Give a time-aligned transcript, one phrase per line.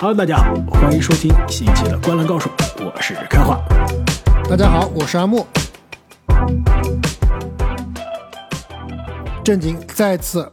[0.00, 2.48] Hello，大家好，欢迎收听新一期的《灌篮高手》，
[2.84, 3.60] 我是开化。
[4.48, 5.44] 大家好，我是阿木。
[9.42, 10.52] 正经再次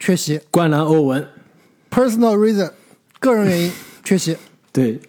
[0.00, 1.24] 缺席灌篮欧文
[1.88, 2.72] ，，personal reason，
[3.20, 4.36] 个人原因缺席。
[4.72, 5.00] 对，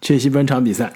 [0.00, 0.92] 缺席本场比赛。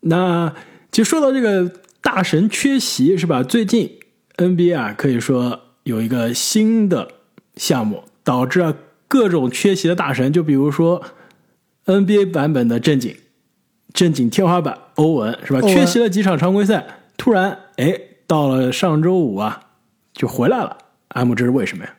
[0.00, 0.52] 那
[0.90, 1.70] 其实说到这个
[2.02, 3.44] 大神缺席是吧？
[3.44, 3.96] 最近
[4.38, 7.06] NBA 啊，可以说有一个新的
[7.54, 8.74] 项目，导致啊
[9.08, 11.02] 各种缺席的大神，就比如说
[11.84, 13.16] NBA 版本的正经，
[13.92, 15.60] 正经天花板欧文是吧？
[15.62, 16.84] 缺席了几场常规赛，
[17.16, 19.60] 突然哎到了上周五啊
[20.12, 20.76] 就回来了。
[21.08, 21.94] 阿姆，这是为什么呀？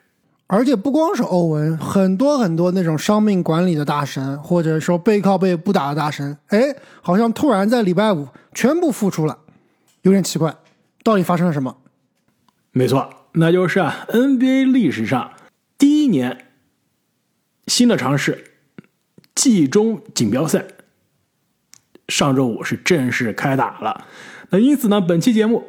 [0.48, 9.38] 而且不光是欧文，很多很多那种伤病管理的大神，或者说背靠背不打的大神，哎，好像突然在礼拜五全部复出了，
[10.04, 10.55] 有点奇怪，
[11.04, 11.76] 到底发生了什么？
[12.71, 15.32] 没错，那就是啊，NBA 历史上
[15.77, 16.46] 第一年
[17.67, 18.44] 新的尝试——
[19.35, 20.65] 季中锦标赛，
[22.07, 24.05] 上周五是正式开打了。
[24.49, 25.65] 那因此呢，本期节目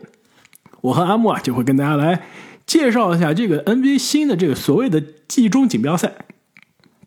[0.80, 2.22] 我和阿木啊就会跟大家来
[2.64, 6.14] 介绍一下这个 NBA 新的这个所谓的季中锦标赛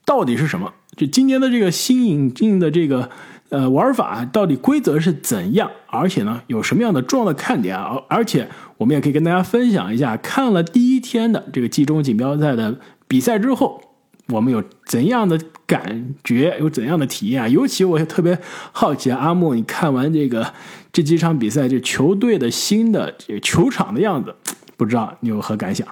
[0.06, 0.74] 到底是什么。
[0.98, 3.10] 就今年的这个新引进的这个
[3.48, 5.72] 呃玩法，到底规则是怎样？
[5.88, 7.96] 而且呢，有什么样的重要的看点啊？
[8.10, 13.91] 而而且我们也可以跟大家分享一下，看了第一天的这个季中锦标赛的比赛之后，
[14.32, 17.48] 我们有怎样的感觉，有怎样的体验啊？
[17.48, 18.40] 尤其我也特别
[18.72, 20.54] 好奇啊，阿莫，你看完这个
[20.92, 24.36] 这几场比赛，这球队的新的这个球场的样子，
[24.78, 25.88] 不知道你有何感想？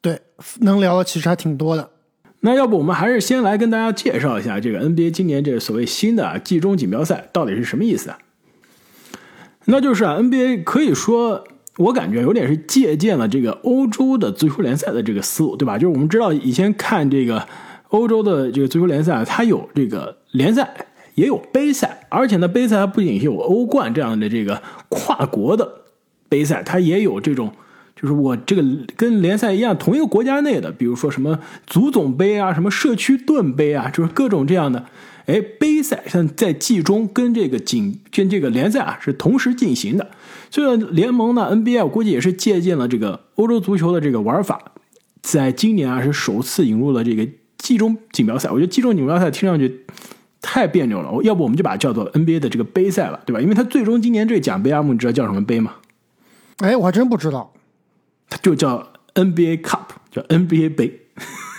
[0.00, 0.20] 对，
[0.60, 1.90] 能聊的其实还挺多的。
[2.40, 8.18] 那要不我们还是先来跟大家介绍一下这个 NBA 今年这个所谓新的啊季中锦标赛到底是什么意思啊？
[9.66, 11.44] 那就是啊，NBA 可以说
[11.76, 15.78] 我感觉有点是借鉴了这个欧洲的足球联赛的这个思路，对吧？
[15.78, 17.46] 就是我们知道以前看这个
[17.92, 20.68] 欧洲的这个足球联赛，它有这个联赛，
[21.14, 25.82] 也有杯赛，而且呢，杯赛它不仅有欧冠这样的这个跨国的
[26.28, 27.52] 杯赛，它也有这种。
[27.94, 28.64] 就是我这个
[28.96, 34.86] 跟联赛一样，同一个国家内的，比如说什么足总杯啊，什么社区盾杯啊，就是各种这样的，
[35.26, 40.10] 哎，杯赛像在季中跟这个锦跟这个联赛啊是同时进行的。
[40.50, 44.72] 所以联盟呢，NBA 我估计也是借鉴了这个欧洲足球的这个玩法，
[45.20, 47.28] 在今年啊是首次引入了这个
[47.62, 48.50] 季中锦标赛。
[48.50, 49.86] 我觉得季中锦标赛听上去
[50.40, 53.40] 太别扭了，要不我们就把它叫做 NBA 的这个杯赛了，对吧？
[53.40, 55.74] 因为它最终今年这个奖杯，阿木你知道叫什么杯吗？
[56.58, 57.52] 哎，我还真不知道。
[58.28, 61.00] 它就叫 NBA Cup，叫 NBA 杯。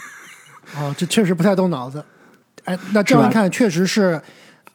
[0.75, 2.03] 哦，这确实不太动脑子。
[2.66, 4.22] 哎，那这样一看，确实是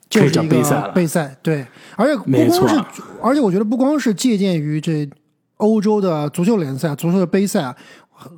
[0.08, 1.66] 就是一杯赛了个杯赛，对。
[1.96, 2.84] 而且不光是，
[3.22, 5.08] 而且我觉得不光是借鉴于这
[5.58, 7.76] 欧洲的足球联赛、足球的杯赛啊，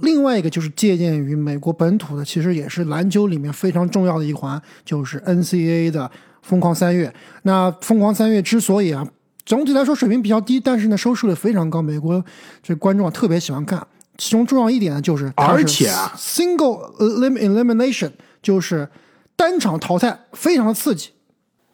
[0.03, 6.11] 另外一个就是借鉴于美国本土的，其实也是篮球里面非常重要的一环，就是 NCAA 的
[6.43, 7.13] 疯狂三月。
[7.43, 9.07] 那疯狂三月之所以啊，
[9.45, 12.25] 总体来说水平比较低，但是呢收视率非常高，美国
[12.63, 13.87] 这观众啊特别喜欢看。
[14.19, 18.11] 其中重要一点呢，就是而且啊 single elim elimination
[18.43, 18.87] 就是
[19.35, 21.11] 单场淘汰，非常的刺激。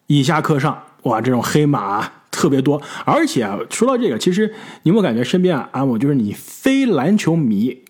[0.05, 2.81] 以下课上，哇，这种黑马、啊、特别多。
[3.03, 4.47] 而且啊，说到这个，其实
[4.83, 7.83] 你有没有感觉身边啊，阿姆就是你非篮球迷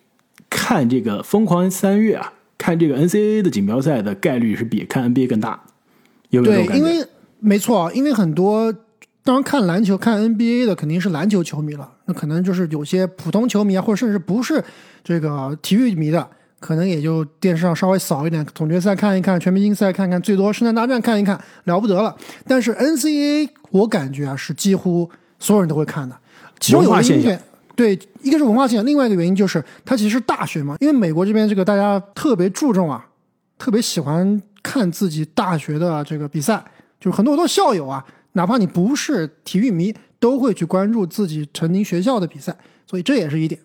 [0.60, 5.62] 看这个疯狂三月啊，看这个 NCAA 的锦标赛的概率是比看 NBA 更大，
[6.32, 6.72] 有没有？
[6.72, 7.06] 因为
[7.40, 8.74] 没错，因为很多
[9.24, 14.64] 当然看篮球、看 NBA 的肯定是篮球球迷了，那可能就是有些普通球迷啊，或者甚至不是
[15.04, 16.28] 这个体育迷的，
[16.60, 22.18] 可能也就电视上稍微扫一点，总决赛看一看，全明星赛看看，最多圣诞大战看一看，了不得了。
[22.48, 25.08] 但是 NCAA 我感觉啊是几乎
[25.38, 26.18] 所有人都会看的，
[26.60, 27.40] 其中有一个原
[27.78, 33.08] 对，一个是文化现象，另外一个原因就是它其实是大学嘛，因为美国这边这个大家特别注重啊，
[33.60, 36.66] 特别喜欢看自己大学的这个比赛，
[37.00, 43.62] 就是很多很多校友啊，哪怕你不是体育迷，都会去关注自己曾经学校的比赛，所以这也是一点。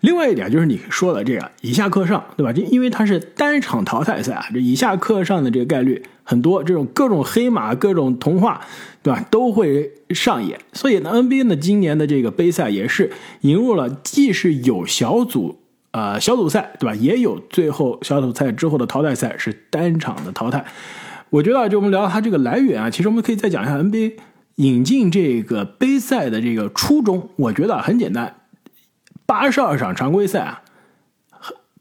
[0.00, 2.52] 另外一点就是你说的这个以下克上，对吧？
[2.52, 8.60] 这因为它是单场淘汰赛啊，这以下克上的这个概率很多，这种各种黑马、各种童话，
[9.02, 9.24] 对吧？
[9.30, 10.58] 都会上演。
[10.72, 15.58] 所以呢，NBA 呢今年的这个杯赛也是引入了，既是有小组
[15.92, 16.94] 呃小组赛，对吧？
[16.94, 20.64] 也有最后小组赛之后的淘汰赛是单场的淘汰。
[21.30, 24.12] 我觉得就我们聊它这个来源啊，其实我们可以再讲一下 NBA
[24.56, 27.30] 引进这个杯赛的这个初衷。
[27.36, 28.36] 我觉得很简单。
[29.26, 30.62] 八十二场常规赛啊，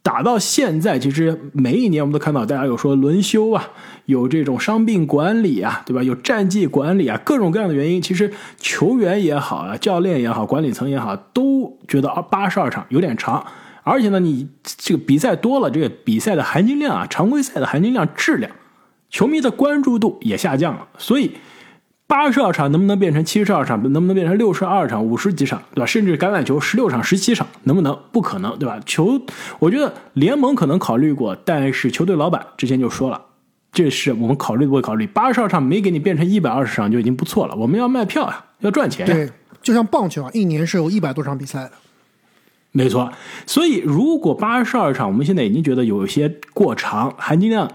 [0.02, 3.70] 打到现在，其实每一年我们都看到大家有说轮休啊，
[4.06, 6.04] 有这种伤病管理啊，对吧？
[6.04, 8.02] 有战绩管理啊，各种各样的原因。
[8.02, 13.46] 其实球员也好啊，教练也好，管理层也好，都觉得啊八十二场有点长。
[13.84, 18.52] 而且呢，你这个比赛多了，这个比赛的含金量啊，常规赛的含金量质量
[19.10, 21.32] 球迷的关注度也下降了，所以。
[22.08, 23.82] 八十二场能不能变成七十二场？
[23.82, 25.86] 能不能变成六十二场、五十几场，对吧？
[25.88, 27.98] 甚至橄榄球十六场、十七场，能不能？
[28.12, 28.80] 不可能，对吧？
[28.86, 29.20] 球，
[29.58, 33.20] 我觉得联盟可能考虑过，但是球队老板之前就说了，
[33.72, 35.08] 这是我们考虑不会考虑。
[35.08, 39.08] 八十二场没给你变成一百二十场就已经不错了，我们要卖票呀，要赚钱。
[39.08, 39.28] 对，
[39.64, 41.72] 就像棒球啊，一年是有一百多场比赛的，
[42.72, 43.12] 没错。
[43.48, 47.68] 所以如果八十二场，我们现在已经觉得有一些过长，含金量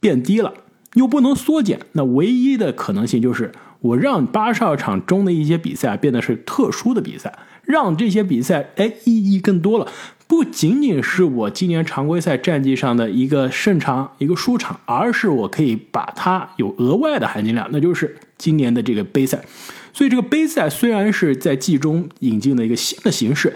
[0.00, 0.52] 变低了，
[0.94, 3.52] 又不能缩减，那唯一的可能性就是。
[3.86, 9.86] 我让八十二场中的一些比赛变得是特殊的比赛，让这些比赛哎意义更多了，
[10.26, 19.44] 不仅仅是我今年常规赛战绩上的一个胜场一个输场，而是我可以把它有额外的含金量，那就是今年的这个杯赛。
[19.92, 23.54] 所以这个杯赛虽然是在季中引进的一个新的形式，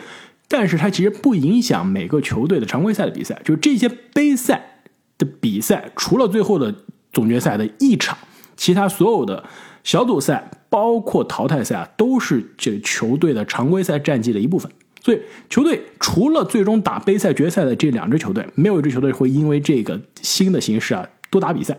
[0.48, 4.82] 但是它其实不影响每个球队的常规赛的比赛，就是这些杯赛
[5.18, 6.74] 的比赛，除了最后的
[7.12, 8.16] 总决赛的一场，
[8.56, 9.44] 其他所有的。
[9.82, 14.70] 小组赛包括淘汰赛啊，都是这球队的常规赛战绩的一部分。
[15.02, 21.78] 所以，球队除了最终打杯赛决赛的这两支球队，没有一支球队会因为这个新的形式啊多打比赛。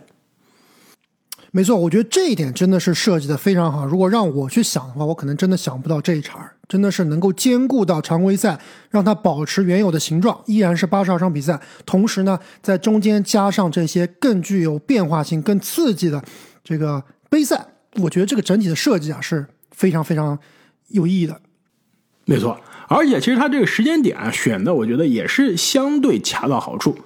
[1.51, 3.85] 没错，我觉得这一点真的是设计的非常好。
[3.85, 8.57] 如果让我去想的话，我可能真的想不到这一茬真的是能够兼顾到常规赛，
[8.89, 16.23] 让它保持原有的形状，依然是八十二场比赛，同时呢，在中间加上这些更具有变化性、更刺激的
[16.63, 17.67] 这个杯赛。
[17.97, 20.37] 我觉得这个整体的设计啊是非常非常
[20.89, 21.41] 有意义的，
[22.25, 22.59] 没错。
[22.87, 26.97] 而且其实它这个时间点啊选的，我觉得也是相对恰到好处，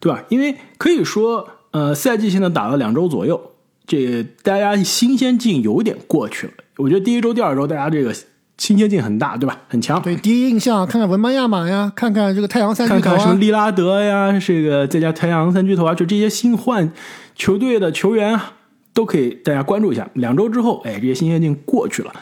[0.00, 0.24] 对吧？
[0.30, 3.52] 因为可以说，呃，赛季现在打了两周左右，
[3.86, 6.52] 这大家新鲜劲有点过去了。
[6.78, 8.14] 我觉得第一周、第二周大家这个
[8.56, 9.60] 新鲜劲很大，对吧？
[9.68, 10.00] 很强。
[10.00, 16.90] 对，第一印象看看文班亚马呀，看看这个太阳三巨头啊，看看什么利拉德呀，这个再加太阳三巨头啊，就这些新换
[17.34, 18.53] 球队的球员啊。
[18.94, 20.08] 都可以，大家关注一下。
[20.14, 22.14] 两周之后，哎，这些新鲜劲过去了，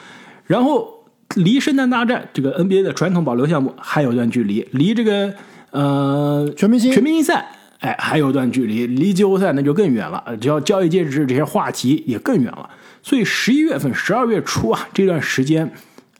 [0.46, 1.04] 然后
[1.36, 5.34] 离圣诞大战这个 NBA 的传统保留项目还有一段距离，离这个
[5.70, 7.46] 呃全明星全明星赛，
[7.80, 10.24] 哎，还有一段距离，离季后赛那就更远了。
[10.40, 12.68] 只要交易截止这些话题也更远了。
[13.02, 15.70] 所以十一月份、十二月初啊，这段时间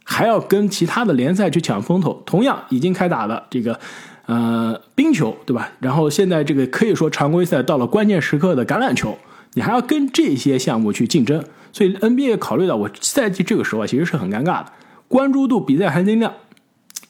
[0.04, 2.22] 还要跟其他的联赛去抢风头。
[2.26, 3.80] 同样已经开打了这个
[4.26, 5.70] 呃冰球，对吧？
[5.80, 9.16] 然后现在这个可以说常规赛到了关键时刻的橄榄球。
[9.54, 14.72] 你还要跟这些项目去竞争，所以 NBA 考虑到我赛季这个时候啊，其实是很尴尬的，
[15.08, 16.32] 关注度、比赛含金量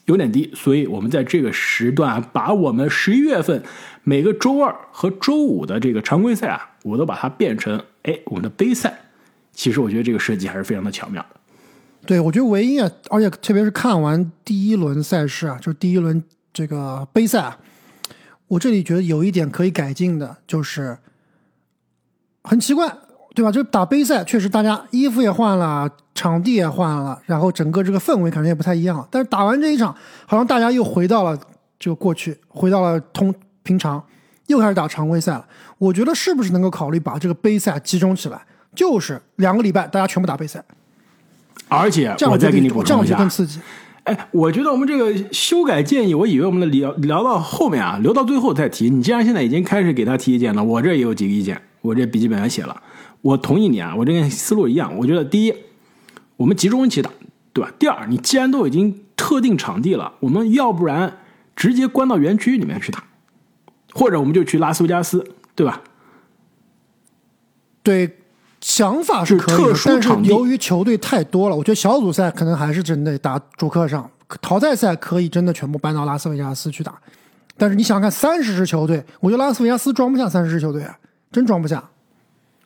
[0.05, 3.63] 有点低，所以我们在这个时段把我们十一月份
[4.03, 8.93] 每个周二和周五的这个常规赛啊，我都把它变成哎我们的杯赛。
[9.53, 11.39] 其实我觉得这个设计还是非常的巧妙的。
[12.05, 17.57] 对，我觉得唯一啊，而且特别是看完第一轮赛事啊，就是第一轮这个杯赛啊，
[18.47, 20.97] 我这里觉得有一点可以改进的，就是。
[22.43, 22.93] 很奇怪，
[23.33, 23.51] 对吧？
[23.51, 29.07] 就打杯赛，确实大家衣服也换了，场地也换了，然后整个这个氛围感觉也不太一样了。
[29.09, 29.95] 但是打完这一场，
[30.25, 31.37] 好像大家又回到了
[31.79, 34.03] 这个过去，回到了通平常，
[34.47, 35.45] 又开始打常规赛了。
[35.77, 38.41] 我觉得是不是能够考虑把这个杯赛集中起来，
[38.75, 40.63] 就是两个礼拜大家全部打杯赛，
[41.67, 43.59] 而且这样我再给你补充一下，更刺激。
[44.03, 48.89] 哎，我觉得我们这个修改建议，我以为我们的聊聊到后面啊，留到最后再提。
[48.89, 51.61] 你既然现在已经开始给他提意见了，我这也有几个意见。
[51.83, 52.81] 我这笔记本上写了，
[53.21, 54.97] 我同意你啊，我这个思路一样。
[54.97, 55.53] 我觉得第一，
[56.37, 57.11] 我们集中一起打，
[57.51, 57.69] 对吧？
[57.77, 61.19] 第二，你既然都已经特定场地了，我们要不然
[61.57, 63.03] 直接关到园区里面去打，
[63.93, 65.81] 或者我们就去拉斯维加斯，对吧？
[67.83, 68.17] 对，
[68.61, 74.09] 想法是可以，但是由于球队太多了，我觉得小组赛可能还是真的打主客上，
[74.41, 76.95] 淘汰赛可以真的全部搬到拉斯维加斯去打。
[77.57, 80.97] 但是你想想看，三十支球队，我觉得拉斯维加斯装不下三十支球队啊。
[81.33, 81.83] 真装不下，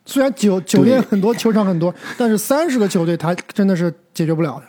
[0.05, 4.63] 虽然酒酒店很多，球场很多， 但是三十个球队他真的是解决不了的。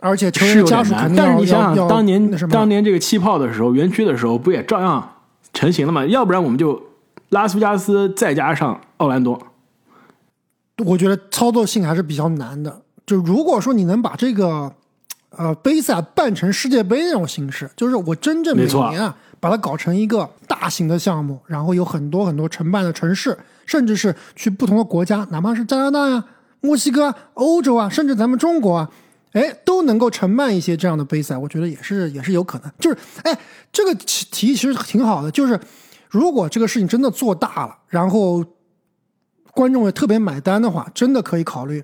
[0.00, 5.16] 而且球员家属肯定但是你想想，当年当年这个气泡的时候，园区的时候不也照样
[5.52, 6.04] 成型了吗？
[6.06, 6.82] 要不然我们就
[7.28, 9.40] 拉斯维加斯再加上奥兰多。
[10.84, 12.82] 我觉得操作性还是比较难的。
[13.06, 14.72] 就如果说你能把这个
[15.30, 19.16] 呃杯赛办成世界杯那种形式，就是我真正每年啊。
[19.42, 26.24] 把它搞成一个大型的项目，然后有很多很多承办的城市，甚至是去不同的国家，哪怕是加拿大呀、
[26.60, 28.90] 墨西哥、欧洲啊，甚至咱们中国啊，
[29.32, 32.70] 哎，都能够承办一些这样的杯赛，我觉得也是也是有可能。
[32.78, 33.36] 就是，哎，
[33.72, 35.28] 这个提议其实挺好的。
[35.28, 35.58] 就是
[36.08, 38.44] 如果这个事情真的做大了，然后
[39.50, 41.82] 观众也特别买单的话，真的可以考虑，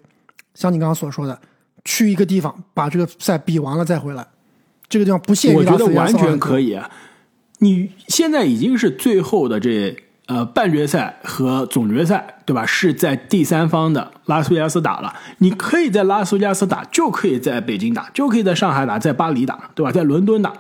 [0.54, 1.36] 像你刚刚所说的，
[1.84, 4.24] 去一个地方把这个赛比完了再回来，
[4.88, 6.78] 这个地方不限于我觉得完全可以。
[7.58, 9.96] 你现在已经是最后的这
[10.26, 12.64] 呃半决赛和总决赛，对吧？
[12.64, 15.14] 是在第三方的拉斯维加斯打了。
[15.38, 19.90] 你可以在拉斯维加斯打，就可以在北京打，就可以在上海打，在巴黎打，对吧？
[19.90, 20.52] 在伦敦打，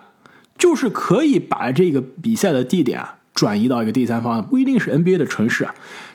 [0.56, 5.74] 就是可以把这个比赛的地点啊转移到一个第三方，不一定是 NBA 的城市啊。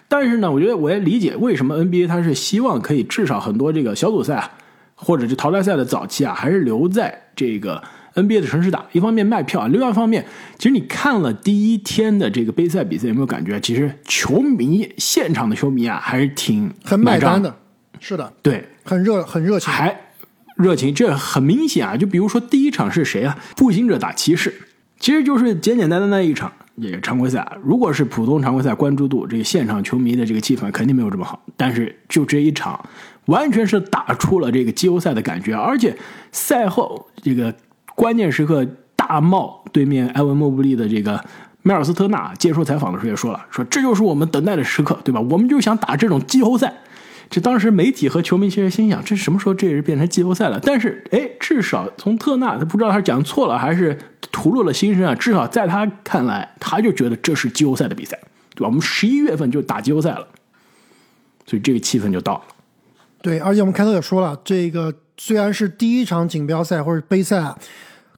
[0.10, 4.52] 但是呢，我觉得我也理解为什么 NBA 它是希望可以至少很多这个小组赛啊，
[4.96, 7.82] 或者是淘汰赛的早期啊，还是留在这个
[8.16, 8.86] NBA 的城市打。
[8.92, 10.26] 一方面卖票，另外一方面，
[10.58, 13.60] 其实你看了第一天的这个杯赛比赛，有没有感觉？
[13.60, 17.56] 其实球迷现场的球迷啊，还是挺很买单的。
[18.00, 19.98] 是的，对，很热，很热情，还
[20.58, 20.94] 热情。
[20.94, 23.38] 这很明显啊，就比如说第一场是谁啊？
[23.56, 24.54] 步行者打骑士，
[25.00, 26.52] 其实就是简简单单的一场。
[26.82, 31.40] 这个常规赛，如果是普通常规赛，关注度这个现场球迷的这个气氛肯定没有这么好。
[31.56, 32.84] 但是就这一场，
[33.28, 35.54] 完全是打出了这个季后赛的感觉。
[35.54, 35.96] 而且
[36.32, 37.54] 赛后这个
[37.96, 41.24] 关键时刻大帽对面埃文·莫布利的这个
[41.62, 45.22] 迈尔斯特纳接受采访的时候也说了，说这就是我们等待的时刻，对吧？
[45.22, 46.74] 我们就想打这种季后赛。
[47.30, 50.60] 这当时媒体和球迷其实心想，这什么时候这也是变成季后赛了？
[50.62, 53.98] 但是哎，至少从特纳，他不知道他讲错了还是。
[54.32, 55.14] 吐露了心声啊！
[55.14, 58.18] 至少在他看来，他就觉得这是季后赛的比赛，
[58.56, 58.66] 对吧？
[58.68, 60.28] 我们十一月份就打季后赛了，
[61.46, 62.42] 所以这个气氛就到了。
[63.22, 67.58] 对，而且我们开头也说了，这个虽然是第一场锦标赛或者杯赛啊，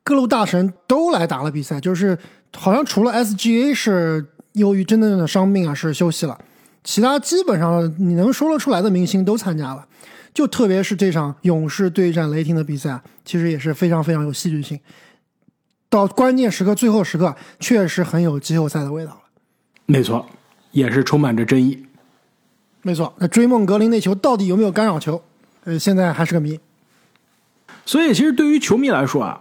[0.03, 2.17] 各路大神都来打了比赛，就是
[2.55, 6.39] 好像除了 SGA 是由于真正的伤病啊是休息了，
[6.83, 9.85] 其他基本上你能说得出来的明星都参加了。
[10.33, 14.77] 就特别是这场勇士对战雷霆的比赛，其实也是非常非常有戏剧性。
[15.89, 19.19] 到关键时刻、最后时刻，确实很有季后赛的味道了。
[19.85, 20.25] 没错，
[20.71, 21.85] 也是充满着争议。
[22.81, 25.21] 没错，那追梦格林那球到底有没有干扰球？
[25.63, 26.59] 呃，现在还是个谜。
[27.85, 29.39] 所以，其实对于球迷来说啊，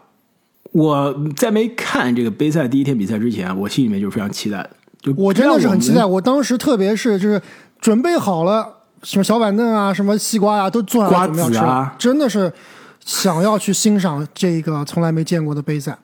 [0.73, 4.71] 我在没看这个杯赛第一天比赛之前，我心里面就是非常期待的。
[5.01, 6.05] 就我真的是很期待。
[6.05, 7.41] 我当时特别是就是
[7.81, 8.67] 准备好了
[9.03, 12.53] 什么小板凳啊、什么西瓜啊，都做好了准备要吃，真的是
[13.01, 15.99] 想要去欣赏这个从来没见过的杯赛。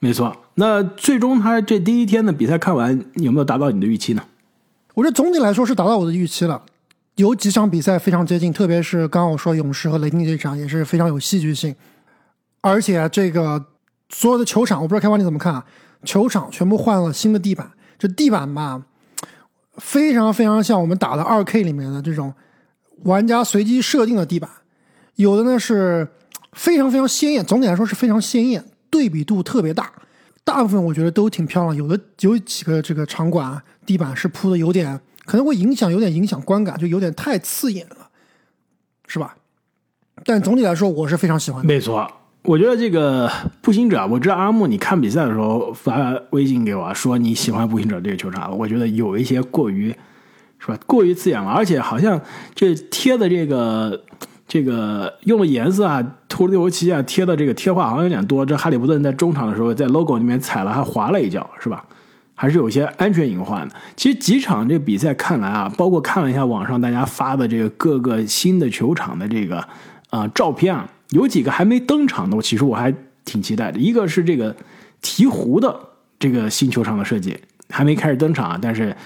[0.00, 4.22] 没错，那最终他这第一天的比赛看完有没有达到你的预期呢？
[4.92, 6.62] 我觉得总体来说是达到我的预期了，
[7.16, 11.74] 有几场比赛非常接近，特别是刚刚我说勇士和雷霆这场也是非常有戏剧性，
[12.60, 13.66] 而且这个
[14.08, 15.64] 所有的球场我不知道开完你怎么看啊？
[16.04, 18.82] 球场全部换了新的地板，这地板吧，
[19.76, 22.34] 非常非常像我们打的二 K 里面的这种
[23.04, 24.50] 玩家随机设定的地板，
[25.14, 26.08] 有的呢是
[26.52, 28.64] 非常非常鲜艳，总体来说是非常鲜艳。
[28.90, 29.90] 对比度特别大，
[30.44, 31.74] 大部分我觉得都挺漂亮。
[31.74, 38.08] 有的有几个这个场馆地板是铺的有点，可能会影响，有点影响观感，就有点太刺眼了，
[39.06, 39.36] 是吧？
[40.24, 41.64] 但总体来说，我是非常喜欢。
[41.64, 42.06] 没错，
[42.42, 49.94] 我觉得这个步行者，我知道阿木你看比赛的时候发微信给我说你喜欢步行者这个球场，我觉得有一些过于，
[50.58, 50.78] 是吧？
[50.86, 52.20] 过于刺眼了，而且好像
[52.54, 54.04] 这贴的这个。
[54.46, 58.44] 这个用的颜色啊，涂的油漆啊，贴的这个贴画好像有点多。
[58.44, 61.82] 这哈利波特在中场的时候，在 logo 里面踩了，还滑了一跤，是吧？
[62.34, 63.74] 还是有些安全隐患的。
[63.96, 69.66] 其实几场这比赛看来啊，包括看了一下网上大家发的这个各个新的球场的这个
[70.10, 73.78] 啊照片啊，有几个还没登场的，我其实我还挺期待的。
[73.78, 74.54] 一个是这个
[75.02, 75.78] 鹈鹕的
[76.18, 77.38] 这个新球场的设计
[77.70, 78.96] 还没开始登场啊，但是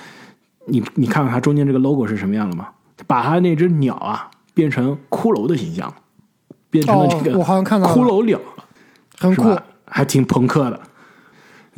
[0.66, 2.68] 你你看看它中间这个 logo 是什么样的吗？
[3.06, 4.30] 把它那只鸟啊。
[4.54, 5.94] 变成骷髅的形象，
[6.68, 8.40] 变成了这个骷髅鸟，
[9.16, 10.80] 很酷，还挺朋克的。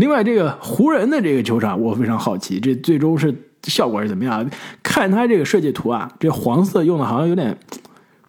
[0.01, 4.49] 另外，这个湖人的这个球场，我非常好奇，这最终是效果是怎么样？
[4.83, 7.55] 看他这个设计图啊，这黄色用的好像有点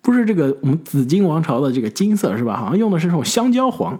[0.02, 2.58] 不是这个我们紫金王朝的这个金色是吧？
[2.58, 3.98] 好像用的是这种香蕉黄。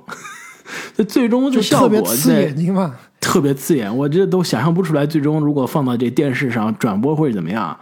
[0.96, 5.06] 这 最终的效果刺眼睛嘛，特别刺眼，我这都想象不出来。
[5.06, 7.78] 最终如果放到这电视上转播会怎么样？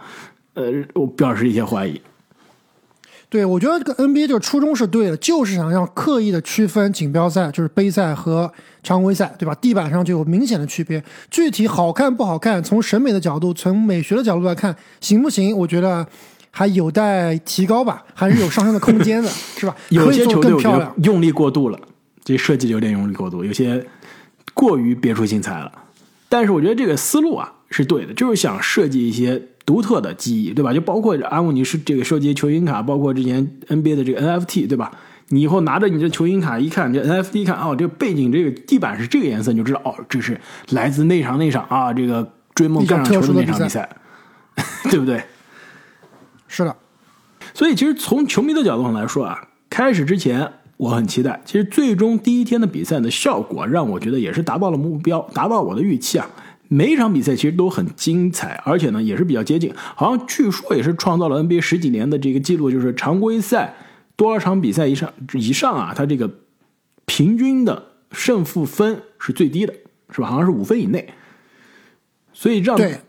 [0.54, 2.00] 呃，我表示一些怀疑。
[3.30, 9.54] 对，我觉得这个 NBA 这个初衷是对的，就是想要刻意的区分锦标赛，就是杯赛和常规赛，对吧？
[9.54, 11.00] 地板上就有明显的区别。
[11.30, 15.56] 具体好看不好看，从审美的角度，从美学的角度来看，行不行？
[15.56, 16.04] 我觉得
[16.50, 19.76] 还有待提高吧，还是有上升的空间的， 是吧？
[19.90, 21.78] 有些球队漂亮，用力过度了，
[22.24, 23.86] 这设计有点用力过度，有些
[24.52, 25.70] 过于别出心裁了。
[26.28, 29.40] 但是我觉得这个思路啊是对的，就是想设计一些。
[29.70, 30.74] 独特的记忆，对吧？
[30.74, 34.90] 就包括阿姆尼是这个收集球星卡，包括之前 NBA 的这个 NFT，对吧？
[35.28, 43.88] 你以后拿着你的球星卡一看，这 NFT 一看，哦，这个背景这个地板是这个颜色，你就知道，哦，这是来自那场那场啊，这个追梦干上球的那场比赛，
[44.90, 45.22] 对不对？
[46.48, 46.74] 是的。
[47.54, 56.28] 所以其实从球迷的角度上来说啊，开始之前我很期待，其实最终第一天的比赛的效果让我觉得也是达到了目标，达到我的预期啊。
[56.72, 59.74] 每一场比赛其实都很精彩，而且呢也是比较接近。
[59.74, 63.74] 好像据说也是创造了 NBA 十几年的这个记录，就是常规赛
[64.14, 66.30] 多少场比赛以上以上啊，它这个
[67.06, 69.74] 平均的胜负分是最低的，
[70.12, 70.28] 是吧？
[70.28, 71.12] 好像是五分以内。
[72.32, 73.00] 所以让对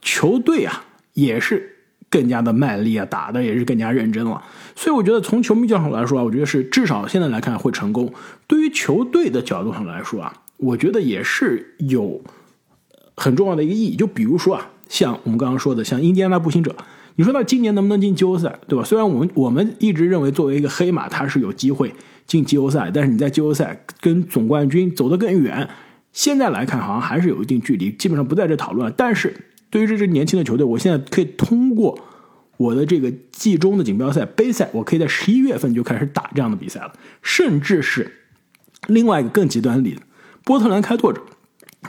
[0.00, 1.76] 球队啊也是
[2.08, 4.42] 更加的卖力啊，打的也是更加认真了。
[4.74, 8.10] 所以我觉得从球迷角度来说啊，我觉得是至少现在来看会成功。
[8.46, 12.18] 对于球队的角度上来说啊，我觉得也是有
[13.16, 13.96] 很重要的一个意义。
[13.96, 16.74] 就比如说啊，像我们刚刚说的，像印第安纳步行者，
[17.16, 18.84] 你说他今年能不能进季后赛，对吧？
[18.84, 21.94] 虽然我们我们一直认为作为一个黑马，他是有机会
[22.26, 25.68] 进季后赛，但是你在季后赛跟总冠军走得更远。
[26.12, 28.92] 现在来看，好像还是有一定距离，基本上不在这讨论。
[28.96, 29.34] 但是
[29.70, 31.98] 对于这支年轻的球队，我现在可以通过
[32.58, 36.92] 我的这个季中的锦标赛、杯赛，我可以在十一月份就开始打这样的比赛了。
[37.22, 38.12] 甚至是
[38.88, 40.02] 另外一个更极端的例子，
[40.44, 41.22] 波特兰开拓者，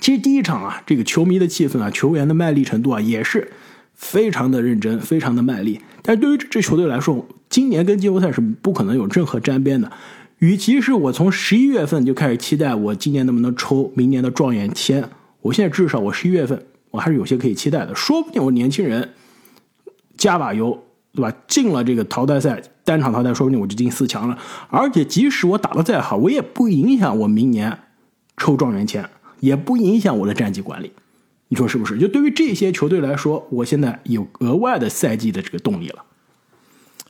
[0.01, 3.51] 其实第一场啊，这个球迷的气氛啊，球员的卖力程度啊，也是
[3.93, 5.79] 非常的认真，非常的卖力。
[6.01, 9.91] 但是对于这支球队来说，今年跟季后赛是不可能有任何沾边的。
[10.39, 15.07] 与其是我从十一月份就开始期待我今年能不能抽明年的状元签，
[15.41, 19.11] 我现在至少我十一月份我还是有些可以期待的，说不定我年轻人
[20.17, 20.83] 加把油，
[21.13, 21.33] 对吧？
[21.47, 24.37] 进了这个淘汰赛单场淘汰，说不定我就进四强了。
[24.69, 27.79] 而且即使我打得再好，我也不影响我明年
[28.35, 29.07] 抽状元签，
[29.43, 30.93] 也不影响我的战绩管理。
[31.49, 31.99] 你说是不是？
[31.99, 36.03] 就对于这些球队来说，我现在有额外的赛季的这个动力了。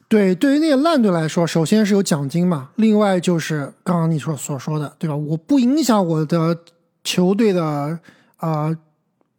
[0.08, 5.16] 对，对于那些烂队来说，首先是有奖金嘛，另外就是刚刚你说所说的，对吧？
[5.16, 6.58] 我不影响我的
[7.04, 8.00] 球队的啊、
[8.40, 8.78] 呃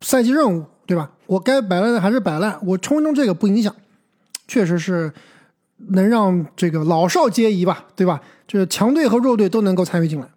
[0.01, 1.11] 赛季任务，对吧？
[1.27, 3.75] 我该摆烂的还是摆烂，我冲冲这个不影响，
[4.47, 5.13] 确实是
[5.89, 8.21] 能让这个老少皆宜吧，对吧？
[8.47, 10.29] 就是强队和弱队都能够参与进来。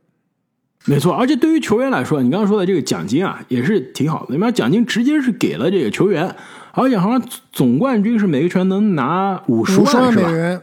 [0.90, 4.28] 没错，而且对于球员来说，你刚刚说的这个奖金啊，也是挺好的。
[4.30, 6.34] 你们奖金直接是给了这个球员，
[6.72, 10.30] 而且好像总冠军是每个球员能拿五十万是吧？
[10.30, 10.62] 美元，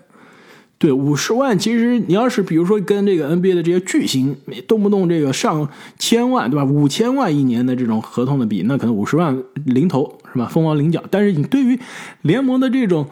[0.79, 4.35] 对，五十万，其实你要是比如说跟这个 NBA 的这些巨星，
[4.67, 6.65] 动不动这个上千万，对吧？
[6.65, 10.47] 五千万一年的这种合同的比，那可能五十万零头是吧？
[10.47, 11.05] 凤毛麟角。
[11.11, 11.79] 但是你对于
[12.23, 13.07] 联盟的这种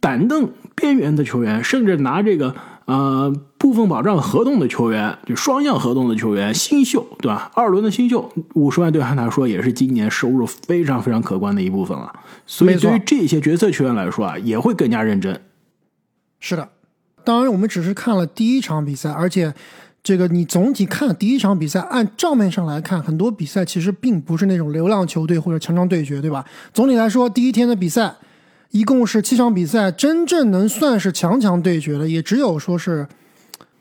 [0.00, 2.56] 板凳边缘的球员，甚至拿这个
[2.90, 7.48] 呃部分保障合同的球员，就双向合同的球员，新秀，对吧？
[7.54, 12.12] 二轮的新秀，五十万对他来说也是今年收入非常非常可观的一部分了。
[12.46, 15.40] 所以对于这些角色球员来说啊，也会更加认真。
[16.40, 16.68] 是的，
[17.22, 19.54] 当然我们只是看了第一场比赛，而且
[20.02, 26.44] 这个你总体看第一场比赛，按账面上来看，很多比赛其实并不是那种流浪球队或者强强对决，对吧？
[26.74, 28.16] 总体来说，第一天的比赛
[28.70, 33.06] 一共是七场比赛，真正能算是强强对决的，也只有说是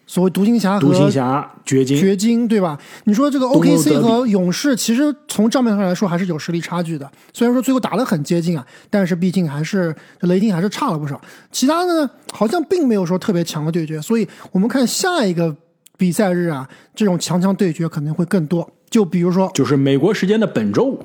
[0.07, 2.79] 所谓独行侠和独行侠、掘金，掘金，对吧？
[3.03, 7.09] 你说这个 OKC 和勇士，其实从账面上来说还是有实力差距的。
[7.31, 11.21] 虽然说最后打得很接近啊，但是毕竟还是雷霆还是差了不少。
[11.51, 14.01] 其他的呢，好像并没有说特别强的对决。
[14.01, 15.55] 所以我们看下一个
[15.97, 18.67] 比赛日啊，这种强强对决可能会更多。
[18.89, 20.99] 就比如说，就是美国时间的本周五。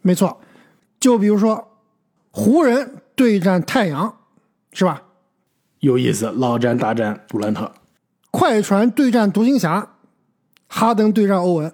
[0.00, 0.40] 没错，
[0.98, 1.68] 就比如说
[2.30, 4.14] 湖人对战太阳，
[4.72, 5.02] 是吧？
[5.80, 7.72] 有意思，老詹大战杜兰特，
[8.30, 9.88] 快船对战独行侠，
[10.68, 11.72] 哈登对战欧文，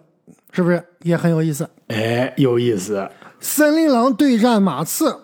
[0.52, 1.68] 是不是也很有意思？
[1.88, 3.06] 哎，有意思。
[3.40, 5.14] 森林狼对战马刺，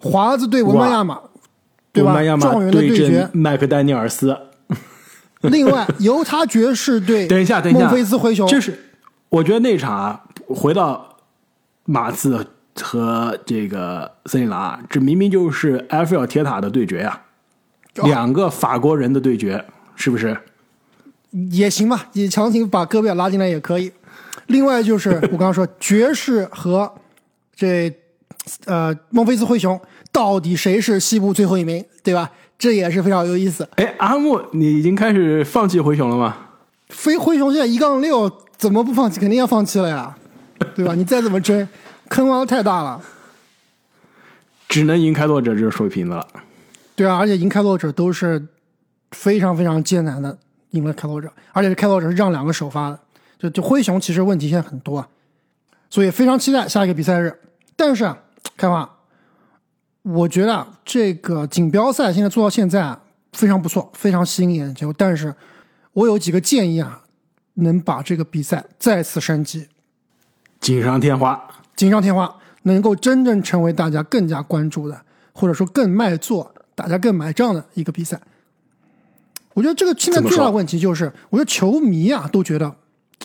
[0.00, 1.20] 华子对文班亚马，
[1.92, 3.30] 对吧状元的对决阵。
[3.32, 4.38] 麦克丹尼尔斯。
[5.42, 8.78] 另外，犹他爵士对 等一下，等一下，孟菲斯灰熊，这是
[9.28, 11.16] 我觉得那场啊，回到
[11.84, 12.46] 马刺
[12.82, 17.20] 和这个森林狼啊，这明明就是埃菲尔铁塔的对决呀、
[17.98, 20.36] 哦两个法国人的对决，是不是？
[21.50, 23.90] 也行吧，也强行把戈贝尔拉进来也可以。
[24.48, 26.92] 另外就是我刚刚说爵士和
[27.54, 27.90] 这
[28.66, 29.80] 呃孟菲斯灰熊，
[30.12, 32.30] 到底谁是西部最后一名，对吧？
[32.58, 33.68] 这也是非常有意思。
[33.76, 36.36] 哎，阿木，你已经开始放弃灰熊了吗？
[36.88, 39.18] 非灰熊现在一杠六，怎么不放弃？
[39.18, 40.16] 肯定要放弃了呀，
[40.74, 40.94] 对吧？
[40.94, 41.66] 你再怎么追，
[42.08, 43.02] 坑洼太大了。
[44.68, 46.26] 只能赢开拓者这是水平的了。
[46.96, 48.44] 对啊，而且赢开拓者都是
[49.12, 50.36] 非常非常艰难的
[50.70, 52.98] 赢了开拓者，而且开拓者是让两个首发的，
[53.38, 55.08] 就就灰熊其实问题现在很多啊，
[55.88, 57.38] 所以非常期待下一个比赛日。
[57.76, 58.18] 但是啊，
[58.56, 58.90] 开华，
[60.02, 63.00] 我觉得啊这个锦标赛现在做到现在啊
[63.34, 64.92] 非常不错，非常吸引眼球。
[64.92, 65.34] 但是
[65.92, 67.02] 我有几个建议啊，
[67.54, 69.68] 能把这个比赛再次升级，
[70.60, 71.48] 锦上添花。
[71.76, 75.00] 锦上添花，能够真正成为大家更加关注的，
[75.32, 78.20] 或者说更卖座、大家更买账的一个比赛。
[79.54, 82.74] 我觉得这个现在最大的问题就是，我觉得球迷啊都觉得，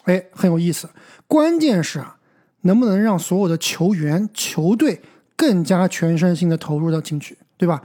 [0.03, 0.89] 哎，很有意思。
[1.27, 2.17] 关键是啊，
[2.61, 5.01] 能不能让所有的球员、球队
[5.35, 7.81] 更加全身心的投入到进去，对吧？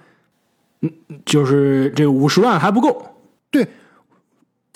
[0.83, 0.93] 嗯
[1.25, 3.05] 就是这个五十万还不够，
[3.51, 3.67] 对，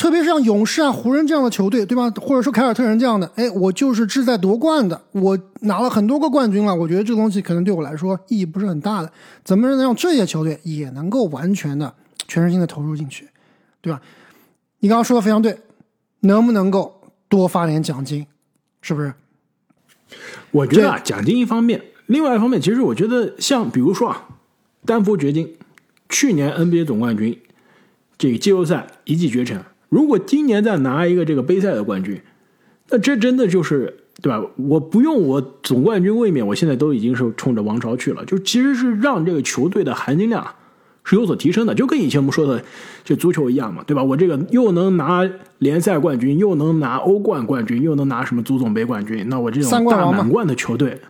[0.01, 2.11] 特别是像勇士啊、湖人这样的球队，对吧？
[2.23, 9.13] 或者说凯尔特人这样的，哎，我就是志在夺冠的，我拿了很多个冠军了，我觉得这东西可能对我来说意义不是很大的。
[9.45, 11.93] 怎么能让这些球队也能够完全的
[12.27, 13.29] 全身心的投入进去，
[13.83, 14.01] 对吧？
[14.79, 15.59] 你刚刚说的非常对，
[16.21, 18.27] 能不能够多发点奖金，
[18.81, 19.13] 是不是？
[20.51, 24.29] 我觉得啊，奖金一方面，另外一方面，其实我觉得像比如说啊，
[24.87, 25.59] 丹佛掘金
[26.09, 27.39] 去年 NBA 总冠军，
[28.17, 29.63] 这个季后赛一骑绝尘。
[29.91, 32.19] 如果今年再拿一个这个杯赛的冠军，
[32.89, 34.43] 那这真的就是对吧？
[34.57, 38.25] 我不用我总冠军卫冕，我现在都已经是冲着王朝去了。
[38.25, 40.47] 就其实是让这个球队的含金量
[41.03, 42.63] 是有所提升的，就跟以前我们说的
[43.03, 44.03] 就足球一样嘛，对吧？
[44.03, 51.01] 我这个又能拿联赛冠军，又能拿欧冠冠军，又能拿什么足总杯冠军，那我这种大满贯的球队，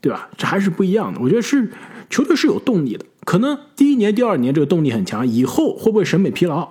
[0.00, 0.30] 对吧？
[0.36, 1.20] 这还是不一样的。
[1.20, 1.70] 我觉得是
[2.08, 6.70] 球队是有动力的，可能第一年、第二年这个动力很强，以后会不会审美疲劳，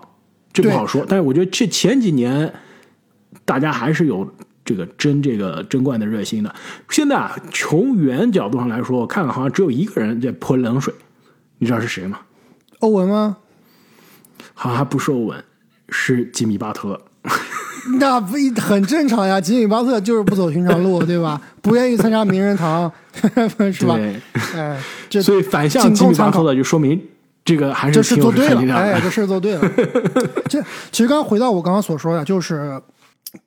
[0.53, 1.05] 这不好说。
[1.07, 2.53] 但是我觉得这前几年
[3.45, 4.29] 大家还是有
[4.63, 6.53] 这个争这个争冠的热心的。
[6.89, 10.93] 现在啊，球员角度上来说，我看了好像只有一个人在泼冷水，
[11.57, 12.19] 你知道是谁吗？
[12.79, 13.37] 欧文吗？
[14.53, 15.43] 好像还不是欧文，
[15.89, 16.99] 是吉米巴特。
[17.99, 21.41] 那不很正常呀，吉米巴特就是不走寻常路，对吧？
[21.61, 22.91] 不愿意参加名人堂，
[23.73, 23.97] 是吧？
[25.21, 27.01] 所以反向吉米巴特的就说明
[27.43, 29.61] 这个还是这事做对了，哎，这事做对了。
[30.47, 32.79] 这其实刚刚回到我刚刚所说的，就是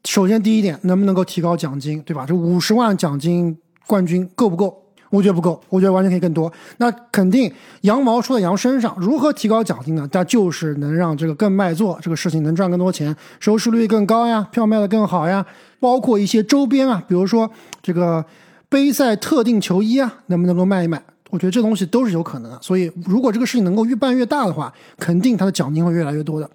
[0.05, 2.25] 首先第一点，能不能够提高奖金，对吧？
[2.27, 4.81] 这五十万奖金冠军够不够？
[5.11, 6.53] 我觉得不够，我觉得完全可以更多。
[6.79, 7.53] 那肯定
[7.83, 10.09] 羊毛出在羊身上，如何提高奖金呢？
[10.11, 15.47] 那就是能让这个更卖座，这个事情能赚更多钱，收视率更高呀，票卖的更好呀。
[15.79, 17.49] 包括一些周边啊，比如说
[17.81, 18.25] 这个
[18.69, 21.01] 杯赛特定球衣啊，能不能够卖一卖？
[21.35, 22.59] 我觉得这东西都是有可能的。
[22.63, 26.49] 所以如果这个事情能够越办越大的话，肯定它的奖金会越来越多的。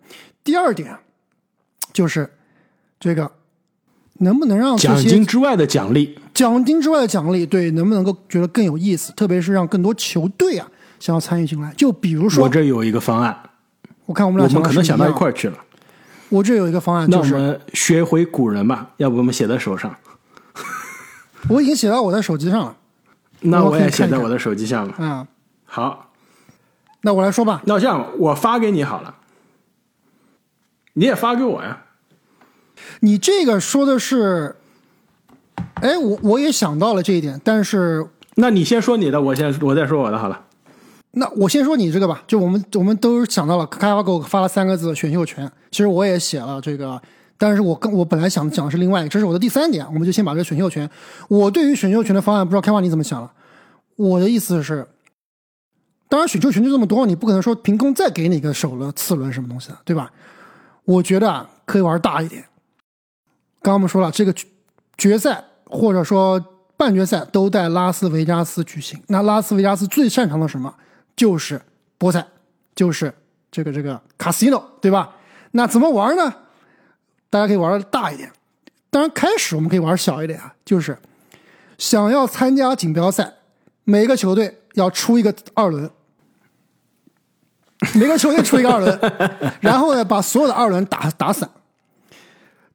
[0.43, 0.95] 第二点
[1.91, 2.29] 就是
[2.99, 3.29] 这个。
[4.21, 9.13] 能不能让奖金之外的奖励，奖金之外的奖励，对，能不能够觉得更有意思？
[9.13, 11.73] 特别是让更多球队啊想要参与进来。
[11.77, 13.33] 就比如说，我这有一个方案，
[14.05, 15.57] 我看我们俩我们可能想到一块儿去了。
[16.27, 19.95] 我这有一个方案，就是我们学回古人吧，要不我们写在手上。
[21.47, 22.75] 我已经写到我的手机上了，
[23.41, 24.93] 那我也写在我的手机上了。
[24.97, 25.27] 嗯，
[25.65, 26.11] 好，
[27.01, 27.61] 那我来说吧。
[27.65, 29.15] 那这样，我发给你好了，
[30.93, 31.83] 你也发给我呀。
[33.01, 34.55] 你这个说的是，
[35.75, 40.45] 哎，我我也想到了这一点，但是，那你先说你的，我先我再说我的好了。
[41.11, 47.01] 那我先说你这个吧，就我们我们都想到了，开发给我发了三个字选秀权，其实我也写了这个，
[47.39, 50.87] 但是我跟我本来想讲的是另外一个，这是我的第三点，我们就先把这个选秀权。
[51.29, 53.31] 我对于选秀权的方案，不知道开发你怎么想了？
[53.95, 54.85] 我的意思是，
[56.09, 60.11] 当然选秀权就这么多，你不可能说凭空再给你个首轮、次轮什么东西的，对吧？
[60.83, 62.43] 我觉得啊，可以玩大一点。
[63.61, 64.35] 刚刚我们说了，这个
[64.97, 66.43] 决赛或者说
[66.75, 69.01] 半决赛都在拉斯维加斯举行。
[69.07, 70.75] 那拉斯维加斯最擅长的什么？
[71.15, 71.61] 就是
[71.97, 72.25] 博彩，
[72.75, 73.13] 就是
[73.49, 75.15] 这个这个 casino，对吧？
[75.51, 76.33] 那怎么玩呢？
[77.29, 78.31] 大家可以玩的大一点。
[78.89, 80.97] 当然，开始我们可以玩小一点啊，就是
[81.77, 83.33] 想要参加锦标赛，
[83.83, 85.89] 每个球队要出一个二轮，
[87.93, 88.99] 每个球队出一个二轮，
[89.61, 91.49] 然后呢，把所有的二轮打打散。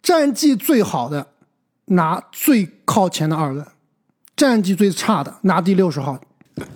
[0.03, 1.27] 战绩最好的
[1.87, 3.67] 拿最靠前的二轮，
[4.37, 6.21] 战绩最差的拿第六十号。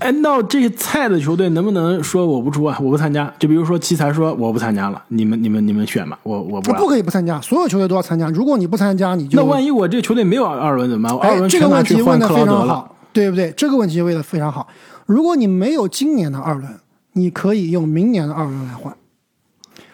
[0.01, 2.77] 哎，那这些菜的球队能不能说我不出啊？
[2.81, 3.33] 我不参加？
[3.38, 6.73] 就比如说奇才说我不参加了，你们你们你们选吧，我我不。
[6.73, 8.29] 不可以不参加，所有球队都要参加。
[8.31, 11.31] 如果你不参加，你就那万一我这个球队没有二轮怎么办？
[11.31, 13.53] 二轮这个问题问的非常好，对不对？
[13.57, 14.67] 这个问题问的非常好。
[15.07, 16.69] 如果你没有今年的二轮，
[17.12, 18.93] 你可以用明年的二轮来换。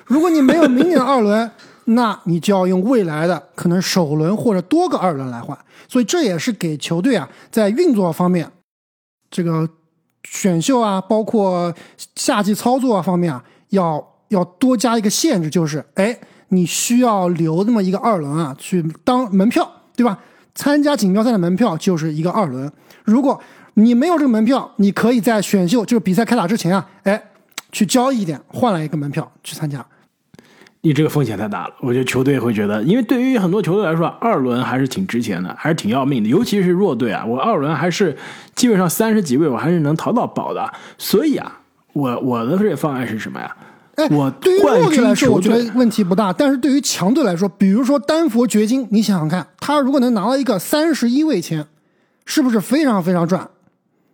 [0.06, 1.50] 如果你没有明年的二轮。
[1.86, 5.54] 那你就要用未来的可能首轮或者多个二轮来换，
[5.86, 8.50] 所以这也是给球队啊在运作方面，
[9.34, 9.68] 这个
[10.22, 11.74] 选秀啊，包括
[12.14, 16.16] 夏季操作啊方面啊，要要多加一个限制，就是哎，
[16.50, 20.16] 你需要留那么一个二轮啊，去当门票，对吧？
[20.54, 22.70] 参加锦标赛的门票就是一个二轮。
[23.02, 23.42] 如果
[23.74, 27.20] 你没有这个门票，你可以在选秀这个比赛开打之前啊，哎，
[27.72, 29.84] 去交易一点，换来一个门票去参加。
[30.84, 37.24] 你这个风险太大了，我觉得球队会觉得，因为对于很多球队来说，二轮还是挺值钱的，还是挺要命的，尤其是弱队啊。
[37.24, 38.14] 我二轮还是
[38.54, 40.70] 基本上三十几位，我还是能淘到宝的。
[40.98, 41.60] 所以啊，
[41.94, 43.56] 我我的这个方案是什么呀？
[43.94, 51.66] 哎，我对于弱队来说，我觉得问题不大，但是对于强队来说，比如说丹佛掘金，你想想看，他如果能拿到一个三十一位签，
[52.26, 53.48] 是不是非常非常赚？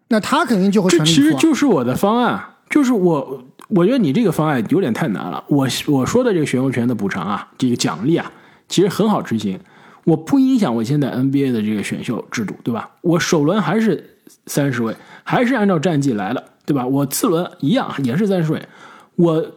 [0.07, 1.41] 那他肯定就会其实全力以赴啊。
[1.41, 5.43] 就是我的方案，就是我我觉得你这个方案有点太难了。
[5.49, 8.31] 我我说的这个选秀权的补偿啊，这个奖励啊，
[8.69, 9.59] 其实很好执行，
[10.05, 12.91] 我不影响我现在 NBA 的这个选秀制度，对吧？
[13.03, 16.87] 我首轮还是三十位，还是按照战绩来的，对吧？
[16.87, 18.69] 我次轮一样也是三十位，
[19.17, 19.53] 我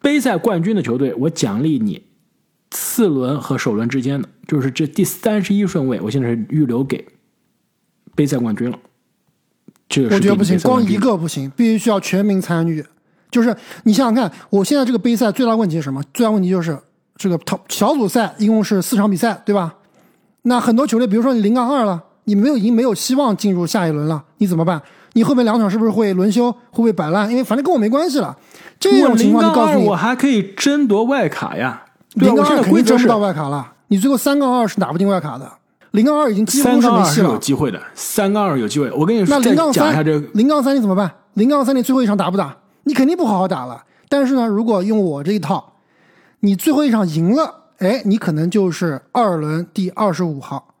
[0.00, 2.02] 杯赛冠军的球队，我奖励你
[2.70, 7.06] 次轮和首轮之间的，就是这第三十一顺位，我现在是预留给
[8.14, 8.78] 杯赛冠军了。
[9.88, 12.84] 这个我觉得不行，光一个不行，必须需要全民参与。
[13.30, 16.02] 就是你想想看，我现在这个杯赛最大问题是什么？
[16.12, 16.78] 最大问题就是
[17.16, 19.74] 这个小小组赛一共是四场比赛，对吧？
[20.42, 24.80] 那很多球队，比如说你零杠二了，你没有已经没有希望进入下一轮了，你怎么办？
[25.12, 26.50] 你后面两场是不是会轮休？
[26.50, 27.28] 会不会摆烂？
[27.30, 28.36] 因为反正跟我没关系了。
[28.78, 31.82] 这种情况就告诉你我，还可以争夺外卡呀。
[32.14, 33.72] 零杠二肯定争不到外卡了。
[33.88, 35.50] 你最后三杠二是打不进外卡的，
[35.90, 37.36] 零杠二已经几乎是没戏了。
[37.38, 38.90] 机会的，三杠二有机会。
[38.92, 41.10] 我跟你说，那零杠三讲一下这个，零杠三你怎么办？
[41.34, 42.56] 零杠三你最后一场打不打？
[42.84, 43.84] 你肯定不好好打了。
[44.08, 45.76] 但是呢，如果用我这一套，
[46.40, 50.74] 你最后一场赢了，哎，你可能就是二轮第二十五号；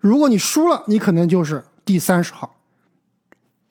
[0.00, 2.56] 如果你输了，你可能就是第三十号。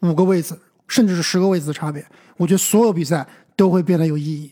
[0.01, 2.05] 五个位置，甚至是十个位置的差别，
[2.37, 4.51] 我觉得所有比赛都会变得有意义。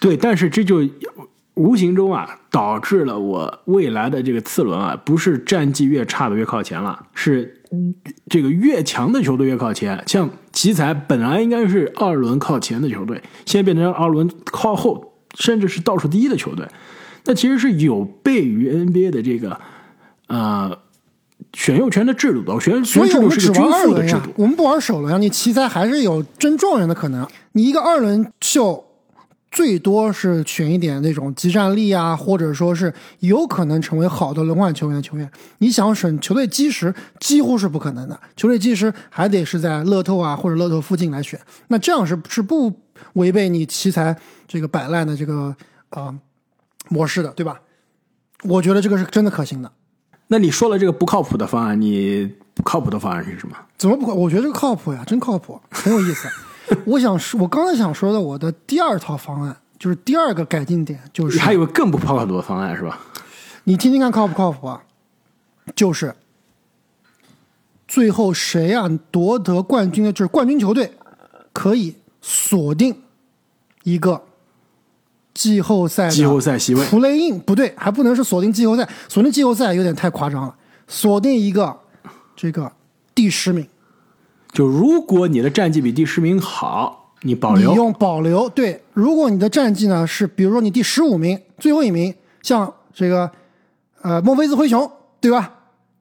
[0.00, 0.88] 对，但是这就
[1.54, 7.57] 无形中啊，导致了我未来的这个次轮啊，不是战绩越差的越靠前了，是
[8.28, 10.02] 这个越强的球队越靠前。
[10.06, 16.66] 像奇才本来应该是二轮靠前的球队，现在变成二轮靠后，甚至是倒数第一的球队。
[17.24, 19.60] 那其实是有悖于 NBA 的这个
[20.28, 20.78] 呃
[21.52, 24.32] 选秀权的制度的，选秀权制度是个均玩二轮富的制度，。
[24.36, 25.18] 我们不玩首轮啊。
[25.18, 27.26] 你奇才还是有争状元的可能。
[27.52, 28.82] 你一个二轮秀，
[29.58, 35.28] 最多是选一点那种集战力啊，或者说是有可能成为好的轮换球员的球员。
[35.58, 38.20] 你想省球队基石，几乎是不可能的。
[38.36, 41.40] 球队基石还得是在乐透啊或者乐透附近来选。
[41.66, 42.72] 那这样是是不
[43.14, 44.16] 违背你奇才
[44.46, 45.52] 这个摆烂的这个
[45.90, 46.16] 呃
[46.88, 47.60] 模式的，对吧？
[48.44, 49.72] 我觉得这个是真的可行的。
[50.28, 53.56] 那你说了这个不靠谱的方案，你不靠谱的方案是什么？
[53.76, 54.14] 怎么不靠？
[54.14, 56.28] 我觉得这个靠谱呀，真靠谱，很有意思。
[56.86, 62.98] 我想说，我刚才想说的，我的第二套方案就是第二个改进点，就是还有个更不靠谱的方案是吧？
[63.64, 64.82] 你听听看靠不靠谱啊？
[65.74, 66.14] 就是
[67.86, 70.92] 最后谁啊夺得冠军的，就是冠军球队
[71.52, 73.02] 可以锁定
[73.84, 74.22] 一个
[75.34, 80.54] 季后赛的季后赛席位 play in 不对，还不能是锁定季后赛，锁定季后赛有点太夸张了，
[80.86, 81.78] 锁定一个
[82.34, 82.72] 这个
[83.14, 83.66] 第十名。
[84.52, 87.70] 就如果你的战绩比第十名好，你保留。
[87.70, 93.30] 你用保留对，如果你的战绩呢是，比如说你第十五名，最后一名，像这个
[94.02, 95.54] 呃墨菲斯灰熊，对吧？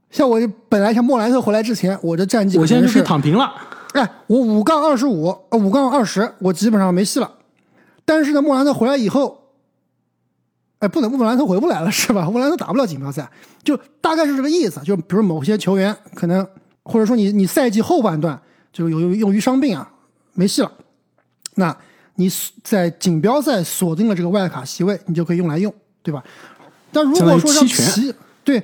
[0.10, 3.54] 像我本来像莫兰特回来之前，我的战绩我现在就是躺平了。
[3.94, 7.30] 哎，我五杠二十五，呃五杠二十，我基本上没戏了。
[8.06, 9.38] 但是呢，莫兰特回来以后，
[10.80, 12.30] 哎，不能莫兰特回不来了是吧？
[12.32, 13.30] 莫兰特打不了锦标赛，
[13.64, 14.80] 就大概是这个意思。
[14.82, 16.48] 就比如某些球员可能，
[16.88, 19.92] 或者说你你赛季后半段就有由于伤病啊，
[20.34, 20.72] 没戏了。
[21.56, 21.76] 那
[22.16, 22.32] 你
[22.64, 26.24] 在锦标赛锁定了这个外卡席位，你就可以用来用，对吧？
[26.92, 28.64] 但如果说像相当于期权奇对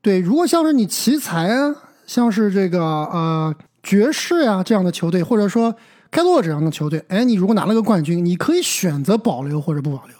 [0.00, 1.74] 对，如果像是你奇才啊，
[2.06, 5.74] 像是这个呃爵士呀、这样的球队，或者说
[6.10, 10.16] 开拓者这样的球队，哎，你如果拿了个冠军，你可以选择保留或者不保留，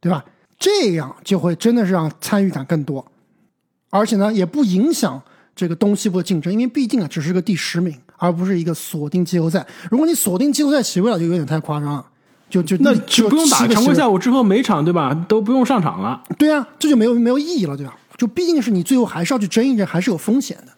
[0.00, 0.24] 对吧？
[0.58, 3.04] 这样就会真的是让参与感更多，
[3.90, 5.22] 而且呢，也不影响
[5.58, 9.66] 这个东西部的竞争，因为毕竟啊，只是个第十名，而不是一个锁定季后赛。
[9.90, 12.06] 如果你锁定季后赛席位了，就有点太夸张了，
[12.48, 16.22] 就就那就就不用打常规赛，我之后每场对吧都不用上场了。
[16.38, 17.96] 对啊，这就没有没有意义了，对吧？
[18.16, 20.72] 就毕竟是你最后还是要去争一争，还是有风险的。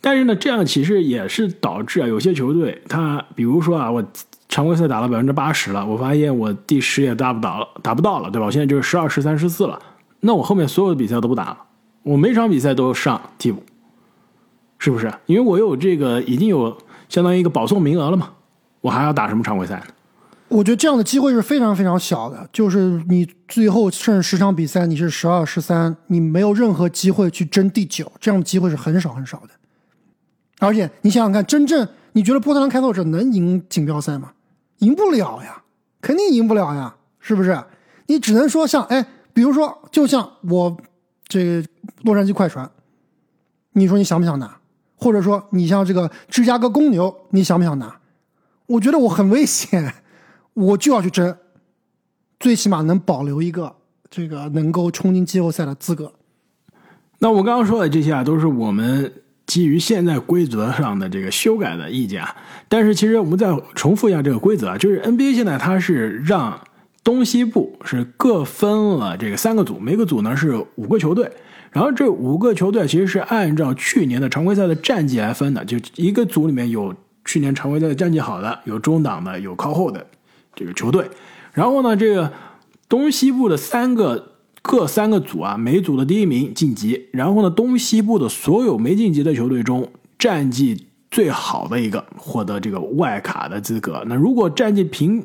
[0.00, 4.02] 但是呢，这样其实也是导致啊，有些球队他比如说啊，我
[4.48, 8.46] 常规赛打了百分之八十了，我发现我第十也达不到了，达不到了，对吧？
[8.46, 9.78] 我现在就是十二、十三、十四了，
[10.20, 11.58] 那我后面所有的比赛都不打了，
[12.04, 13.60] 我每场比赛都上替补，
[14.78, 15.12] 是不是？
[15.26, 16.76] 因为我有这个已经有
[17.08, 18.30] 相当于一个保送名额了嘛，
[18.80, 19.86] 我还要打什么常规赛呢？
[20.48, 29.48] 我觉得这样的机会是非常非常小的，就是你最后剩十场比赛，你是十二、十三，你没有任何机会去争第九，这样的机会是很少很少的。
[30.60, 34.32] 而且你想想看，真正你觉得波特兰开拓者能赢锦标赛吗？
[34.78, 35.62] 赢不了呀，
[36.02, 37.58] 肯定赢不了呀，是不是？
[38.06, 40.76] 你只能说像哎，比如说，就像我
[41.26, 41.68] 这个
[42.02, 42.70] 洛杉矶快船，
[43.72, 44.58] 你说你想不想拿？
[44.96, 48.00] 或者说你像这个芝加哥公牛，你想不想拿？
[48.66, 49.92] 我觉得我很危险，
[50.54, 51.36] 我就要去争，
[52.40, 53.76] 最起码能保留一个
[54.08, 56.12] 这个能够冲进季后赛的资格。
[57.18, 59.12] 那我刚刚说的这些啊，都是我们
[59.46, 62.34] 基于现在规则上的这个修改的意见啊。
[62.68, 66.58] 但是其实我们再重复一下这个规则啊，就是 NBA 现在它是让
[67.04, 71.30] 东西部是各分了这个三个组，每个组呢是五个球队，
[71.70, 76.92] 然后这五个球队其实是按照去年的常规赛的战绩来分的，就一个组里面有
[77.24, 80.04] 去年常规赛的战绩好的，有中档的，有靠后的
[80.56, 81.08] 这个球队。
[81.52, 82.32] 然后呢，这个
[82.88, 84.30] 东西部的三个。
[84.66, 87.10] 各三个组啊，每组的第一名晋级。
[87.12, 89.86] 然后呢，东西部的所有没晋级的球队中，
[90.18, 94.02] 战绩最好的一个获得这个外卡的资格。
[94.06, 95.22] 那如果战绩平，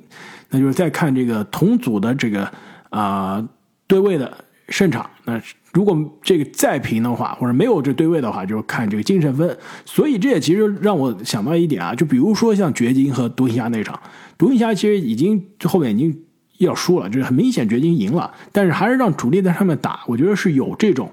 [0.50, 2.52] 那就是再看这个同组的这个
[2.90, 3.48] 啊
[3.88, 4.32] 对位的
[4.70, 5.10] 胜场。
[5.26, 5.42] 那
[5.74, 9.58] 如果这个再平的话，或者没有这对位的话，就是看这个净胜分。
[9.86, 14.00] 所以这也其实让我想到一点啊，就比如说像掘金和独行侠那场，
[14.38, 16.24] 独行侠其实已经后面已经。
[16.60, 21.10] 要输了，就是很明显，掘金赢了，但是还是让主力在上面打，我觉得是有这种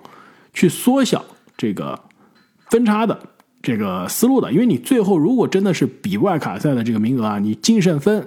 [0.53, 1.25] 去缩小
[1.57, 1.97] 这个
[2.69, 3.17] 分差的
[3.63, 4.53] 这个思路的。
[4.53, 8.27] 因为你最后如果真的是比外卡赛的这个名额啊，你净胜分，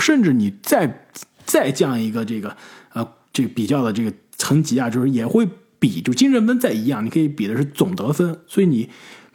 [0.00, 1.06] 甚至你再
[1.44, 2.56] 再降一个这个
[2.92, 8.38] 呃这个比较的这个层级啊，就是也会比就净胜分再一样，你可以比的是总得分。
[8.46, 8.88] 所以你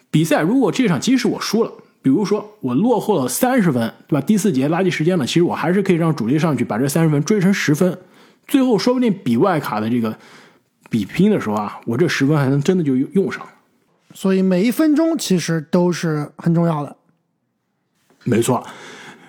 [0.10, 1.72] 比赛如果这场即使我输了。
[2.00, 4.26] 比如说我落后了三十分，对吧？
[4.26, 8.00] 第四节垃圾时间了，其实我还是可以让主力上去把这三十分追成十分，
[8.48, 10.18] 最后说不定比外卡的这个
[10.90, 13.46] 比拼的时候啊，我这十分还能真的就用上。
[14.14, 16.96] 所以每一分钟其实都是很重要的。
[18.24, 18.66] 没错，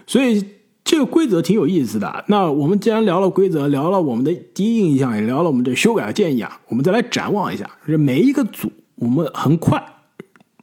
[0.07, 0.47] 所以
[0.89, 2.25] 这个规则挺有意思的。
[2.29, 9.85] 那我们既然聊了规则，聊了我们的第一印象，也聊了我们的修改的建议啊，我们再来展望一下，这每一个组，我们很快。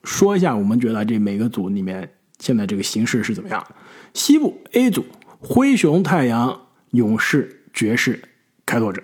[0.03, 3.63] 说一下，我们觉得这每个组里面现在这个形势是怎么样？
[4.15, 5.05] 西部 A 组，
[5.39, 6.59] 灰熊、太阳、
[6.89, 8.19] 勇士、爵士、
[8.65, 9.03] 开拓者。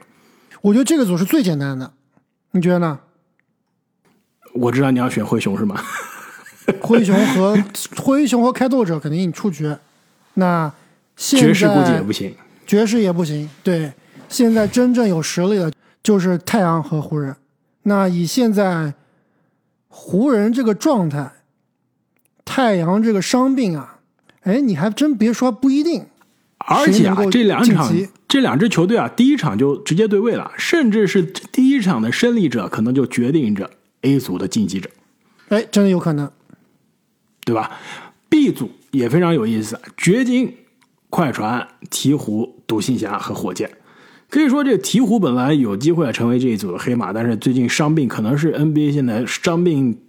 [0.61, 1.93] 我觉得这个组是最简单的，
[2.49, 2.99] 你觉得呢？
[4.53, 5.79] 我知道你要选灰熊是吗？
[6.81, 7.63] 灰熊和
[7.97, 9.75] 灰熊和开拓者肯定你出局。
[10.33, 10.73] 那
[11.29, 13.49] 爵士估计也不行，爵士也不行。
[13.63, 13.91] 对，
[14.27, 17.35] 现在真正有实力的就是太阳和湖人。
[17.83, 18.93] 那以现在。
[19.93, 21.33] 湖人这个状态，
[22.45, 23.99] 太阳这个伤病啊，
[24.43, 26.05] 哎，你还真别说，不一定。
[26.59, 27.93] 而且啊，这两场
[28.25, 33.69] 这两支球队啊，第一场就直接对位了，甚至是第一场的胜利者可能就决定着
[34.03, 34.89] A 组的晋级者。
[35.49, 36.31] 哎，真的有可能，
[37.43, 37.77] 对吧
[38.29, 40.55] ？B 组也非常有意思，掘金、
[41.11, 43.69] 快船、鹈鹕、独行侠和火箭。
[44.29, 49.99] 可以说，这个鹈鹕本来有机会成为这一组的黑马，但是最近伤病可能是 NBA 现在伤病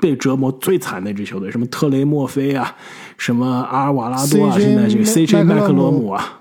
[0.00, 1.48] 被折磨最惨的一支球队。
[1.48, 2.76] 什么特雷莫菲啊，
[3.16, 6.40] 什么阿尔瓦拉多啊，现在这个 CJ 麦克罗姆啊，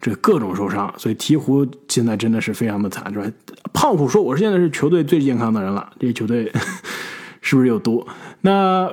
[0.00, 3.30] 这各种受伤，所以鹈鹕现在真的是非常的惨，是吧？
[3.72, 6.50] 胖虎说：“我现在是球队最健康的人了。”这球队
[7.40, 8.04] 是不是有毒？
[8.40, 8.90] 那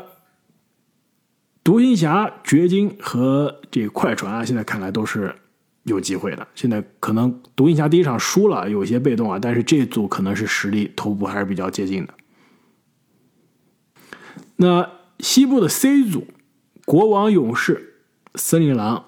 [1.63, 5.35] 独行侠、掘金和这快船啊，现在看来都是。
[5.85, 12.13] 有机会的，现在可能独行侠第一场输了，有些被动啊，但是这组可能是实力头部还是比较接近的。
[14.57, 16.27] 那西部的 C 组，
[16.85, 17.95] 国王、勇士、
[18.35, 19.05] 森林狼、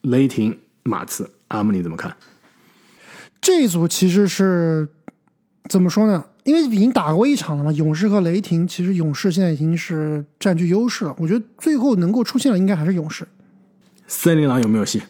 [0.00, 2.16] 雷霆、马刺，阿姆你怎么看？
[3.38, 4.88] 这一组其实是
[5.68, 6.24] 怎么说呢？
[6.48, 11.14] 因为已经打过一场了嘛，勇士和雷霆，其实勇士现在已经是占据优势了。
[11.18, 13.28] 我觉得最后能够出现的应该还是勇士。
[14.06, 15.02] 森林狼有没有戏？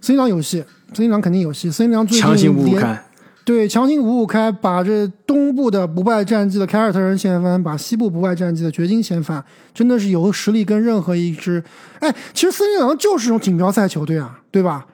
[0.00, 1.70] 森林狼有戏，森林狼肯定有戏。
[1.70, 3.04] 森林狼最近强行五五开，
[3.44, 11.62] 对，强行五五开，把这东部的不败战绩的凯尔特人掀翻，把西部不败战绩的掘金掀翻，真的是有实力跟任何一支。
[11.98, 14.86] 哎，其实森林狼就是这种锦标赛球队啊，对吧？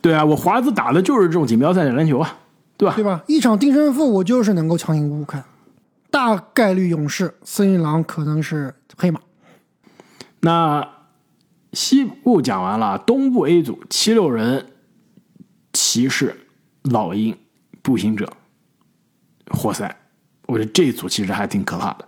[0.00, 2.36] 对啊，我华子打的就是这种锦标赛的篮球啊，
[2.76, 2.94] 对吧？
[2.94, 3.22] 对吧？
[3.26, 5.42] 一场定胜负，我就是能够强行五五开，
[6.10, 9.20] 大概率勇士、森林狼可能是黑马。
[10.40, 10.88] 那。
[11.76, 14.64] 西部讲完了，东部 A 组七六人、
[15.72, 16.46] 骑士、
[16.84, 17.36] 老鹰、
[17.82, 18.32] 步行者、
[19.50, 19.96] 活塞，
[20.46, 22.06] 我觉得这一组其实还挺可怕的。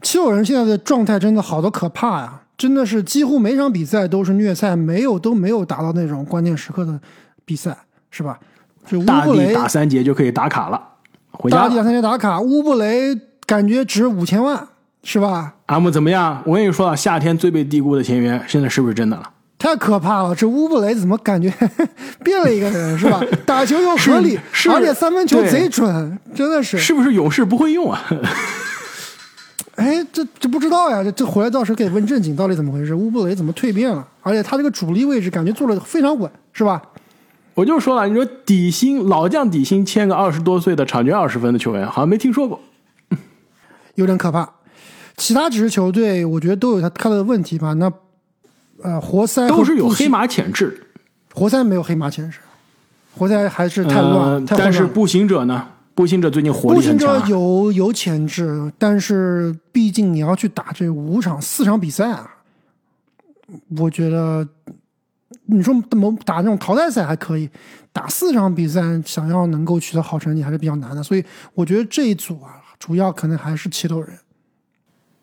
[0.00, 7.00] 七六人现在的状态真的好的可怕呀，真的是几乎每场比赛都是虐菜，没有都没有达到那种关键时刻的
[7.44, 7.76] 比赛，
[8.12, 8.38] 是吧？
[8.86, 10.80] 就乌布雷打三节就可以打卡了，
[11.32, 11.58] 回家。
[11.58, 14.68] 大地打三节打卡，乌布雷感觉值五千万。
[15.04, 15.54] 是吧？
[15.66, 16.42] 阿姆怎么样？
[16.44, 19.22] 我跟你说啊，夏天最被低估的前缘，现在是不是真的了？
[19.56, 20.34] 太可怕了！
[20.34, 21.50] 这乌布雷怎么感觉
[22.22, 22.98] 变了一个人？
[22.98, 23.20] 是吧？
[23.46, 26.76] 打球又合理，而且三分球贼准，真的是。
[26.76, 28.02] 是不是勇士不会用啊？
[29.76, 31.02] 哎，这这不知道呀。
[31.02, 32.94] 这这回来到时候可以问正经，到底怎么回事？
[32.94, 34.06] 乌布雷怎么蜕变了？
[34.22, 36.82] 而且他这个主力位置感觉做的非常稳，是吧？
[37.58, 42.60] 我就说了，你说底薪老将底薪签个二十多岁的场均二十分的球员，好像没听说过。
[43.96, 44.48] 有点可怕。
[45.16, 47.72] 其他几支球队，我觉得都有他他的问题吧。
[47.72, 47.92] 那
[48.80, 50.86] 呃，活塞都是有黑马潜质，
[51.34, 52.38] 活塞没有黑马潜质，
[53.16, 54.14] 活塞还是太乱。
[54.14, 55.66] 呃、太混乱但是步行者呢？
[55.96, 57.20] 步行者最近火步行力很强、啊。
[57.22, 62.36] 者有有潜质，但是毕竟你要去打这五场四场比赛啊，
[63.76, 64.46] 我觉得
[65.50, 67.48] 你说某打那种淘汰赛还可以，
[67.92, 71.02] 打四场比赛想要能够取得好成绩还是比较难的。
[71.02, 71.24] 所以
[71.54, 74.10] 我觉得这一组啊，主要可能还是七六人。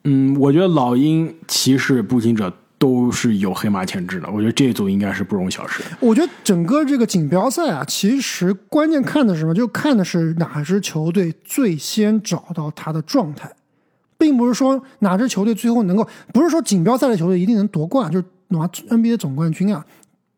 [0.04, 4.30] 嗯，我觉得老鹰、骑士、步行者都是有黑马潜质的。
[4.30, 5.84] 我觉得这一组应该是不容小视。
[6.00, 9.54] 我觉得整个这个锦标赛啊，其实关键看的是什么？
[9.54, 13.52] 就看的是哪支球队最先找到他的状态，
[14.18, 19.84] 并不是说哪支球队最后能够，不是说锦标赛的球队一定能夺冠，就是拿 NBA 总冠军啊。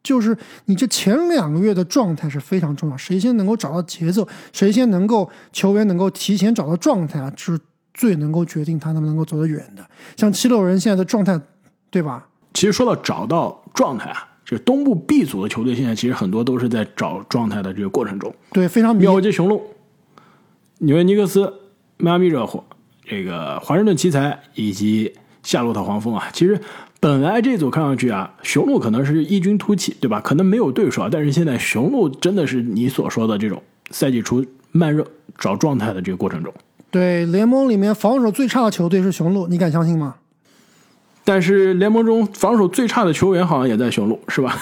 [0.07, 0.35] 就是
[0.67, 7.59] 你这前两个月的状态是非常重要，谁先能够找到节奏，谁先能够球员能够提前找到状态啊，是
[7.93, 9.85] 最能够决定他能不能够走得远的。
[10.15, 11.37] 像七六人现在的状态，
[11.89, 12.25] 对吧？
[12.53, 18.33] 其实说到找到状态啊，这东部 B 组的球队现在其实很多都是在找状态的这个过程中。
[18.53, 19.21] 对，非常迷密。
[19.21, 19.61] 街雄鹿、
[20.77, 21.53] 纽约尼克斯、
[21.97, 22.63] 迈阿密热火、
[23.03, 26.57] 这个华盛顿奇才以及夏洛特黄蜂啊，其实
[26.99, 30.19] 本来这组看上去啊，雄鹿可能是异军突起，对吧？
[30.19, 35.05] 可能没有对手啊，但是现在雄鹿真的是你所说的这种赛季初慢热
[35.37, 36.53] 找状态的这个过程中。
[36.89, 40.15] 对，联盟里面防守最差的球队是雄鹿，你敢相信吗？
[41.23, 44.57] 但是联盟中防守最差的球员好像也在雄鹿，是吧？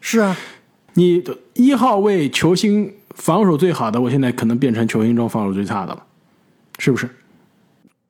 [0.00, 0.36] 是啊，
[0.94, 1.24] 你
[1.54, 6.02] 一号位球星防守最好的，我现在可能变成球星中防守最差的了，
[6.78, 7.08] 是不是？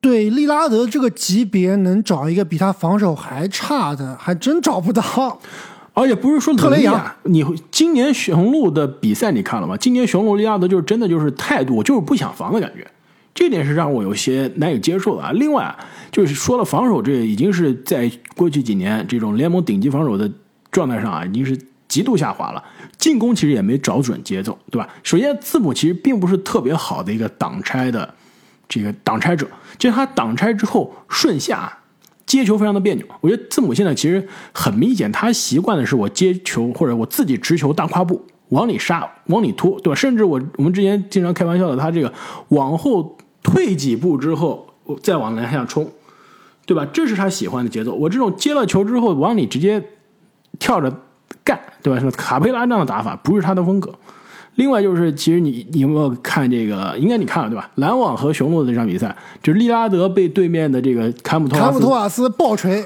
[0.01, 5.39] 对，利拉德这个级别能找一个比他防守还差的，还真找不到。
[5.93, 9.77] 而且不是说特雷杨啊，你今年雄鹿的比赛你看了吗？
[9.77, 12.89] 今年雄鹿利拉德就是真的就是态度，就是不想防的感觉，
[13.35, 15.31] 这点是让我有些难以接受的啊。
[15.33, 15.77] 另外啊，
[16.11, 20.31] 就是说了防守，这已经是在过去几年这种联盟顶级防守的
[20.71, 21.55] 状态上啊，已经是
[21.87, 22.63] 极度下滑了。
[22.97, 24.87] 进攻其实也没找准节奏，对吧？
[25.03, 28.11] 首先，字母其实并不是特别好的一个挡拆的
[28.71, 29.45] 这个挡拆者，
[29.77, 31.77] 就是他挡拆之后顺下。
[32.23, 39.95] 接球非常的别扭，我觉得字母现在其实很明显，他习惯的是我接球或者我自己直球大跨步往里杀、往里突，对吧？
[39.95, 42.13] 甚至我我们之前经常开玩笑的，他这个
[42.49, 44.65] 往后退几步之后
[45.03, 45.91] 再往篮下冲，
[46.65, 46.87] 对吧？
[46.93, 47.93] 这是他喜欢的节奏。
[47.93, 49.83] 我这种接了球之后往里直接
[50.57, 50.89] 跳着
[51.43, 51.99] 干，对吧？
[51.99, 53.93] 什么卡佩拉这样的打法不是他的风格。
[54.55, 56.95] 另外就是，其实你你有没有看这个？
[56.99, 57.69] 应该你看了对吧？
[57.75, 62.85] 篮网和雄鹿的这场比赛，就是利拉德被对面的这个坎普托坎普托瓦斯爆锤，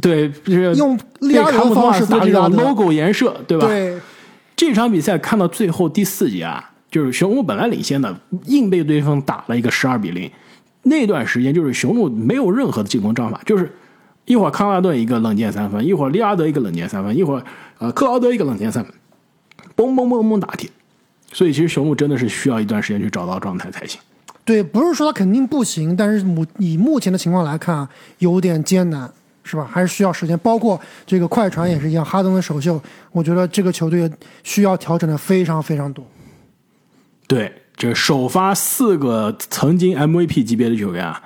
[0.00, 3.66] 对，就是用利拉德的方式打这种 logo 颜射，对吧？
[3.66, 4.00] 对，
[4.56, 8.16] 这场比赛看到最后第四节啊，就是雄鹿本来领先的，
[8.46, 10.28] 硬被对方打了一个十二比零。
[10.84, 13.70] 那段时间就是雄鹿没有任何的进攻章法，就是
[14.24, 17.44] 一会儿康拉顿一个冷箭三分，一会儿利拉德一个冷箭三分，一会儿
[17.78, 18.92] 呃克劳德一个冷箭三分。
[19.76, 20.70] 嘣嘣嘣嘣打铁，
[21.32, 24.00] 所以其实雄鹿真的是需要一段时间去找到状态才行。
[24.44, 29.08] 对，不是说他肯定不行，但是目以目前的情况来看，有点艰难，
[29.44, 29.64] 是吧？
[29.70, 30.36] 还是需要时间。
[30.40, 34.10] 包括这个快船也是一样，哈登的首秀，我觉得这个球队
[34.42, 36.04] 需要调整的非常非常多。
[37.28, 41.22] 对，这首发四个曾经 MVP 级别的球员啊，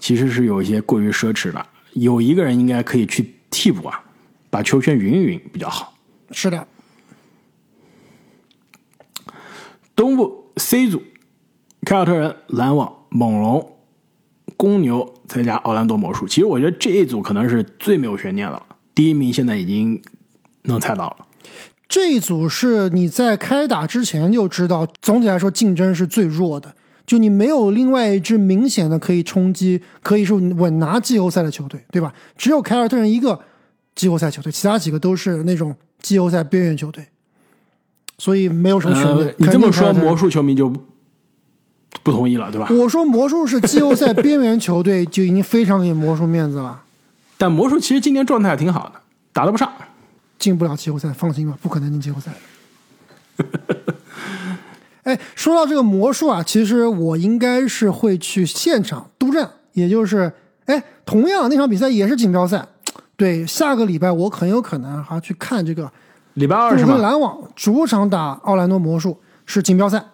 [0.00, 1.64] 其实是有一些过于奢侈了。
[1.92, 4.02] 有一个人应该可以去替补啊，
[4.50, 5.94] 把球权匀一匀比较好。
[6.32, 6.66] 是的。
[10.00, 11.02] 东部 C 组，
[11.84, 13.76] 凯尔特人、篮网、猛龙、
[14.56, 16.26] 公牛，再加奥兰多魔术。
[16.26, 20.00] 其实我觉得这一组可能是最没有悬念了，第一名现在已经
[20.62, 21.26] 能猜到了。
[21.86, 26.74] 这一组是你在开打之前就知道，总体来说竞争是最弱的，
[27.04, 32.14] 就你没有另外一支明显的可以冲击、可以说稳拿季后赛的球队，对吧？
[32.38, 33.38] 只有凯尔特人一个
[33.94, 37.04] 季后赛球队，其他几个都是那种季后赛边缘球队。
[38.20, 39.26] 所以没有什么悬念。
[39.26, 40.70] 呃、你这么说，魔术球迷就
[42.02, 42.68] 不同意了，对吧？
[42.70, 46.82] 我说魔术是季后赛边缘球队，就已经非常给魔术面子了。
[47.38, 49.00] 但魔术其实今年状态挺好的，
[49.32, 49.72] 打得不差，
[50.38, 52.30] 进不了季后赛，放心吧，不可能进季后赛。
[55.04, 60.30] 哎，说到这个魔术啊，其实我应该是会去现场督战，也就是，
[60.66, 62.68] 哎，同样那场比赛也是锦标赛，
[63.16, 65.90] 对，下个礼拜我很有可能还去看这个。
[66.34, 66.96] 礼拜二是吧？
[66.96, 70.04] 篮网主场打奥兰多魔术是锦标赛。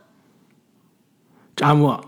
[1.61, 2.05] 阿莫，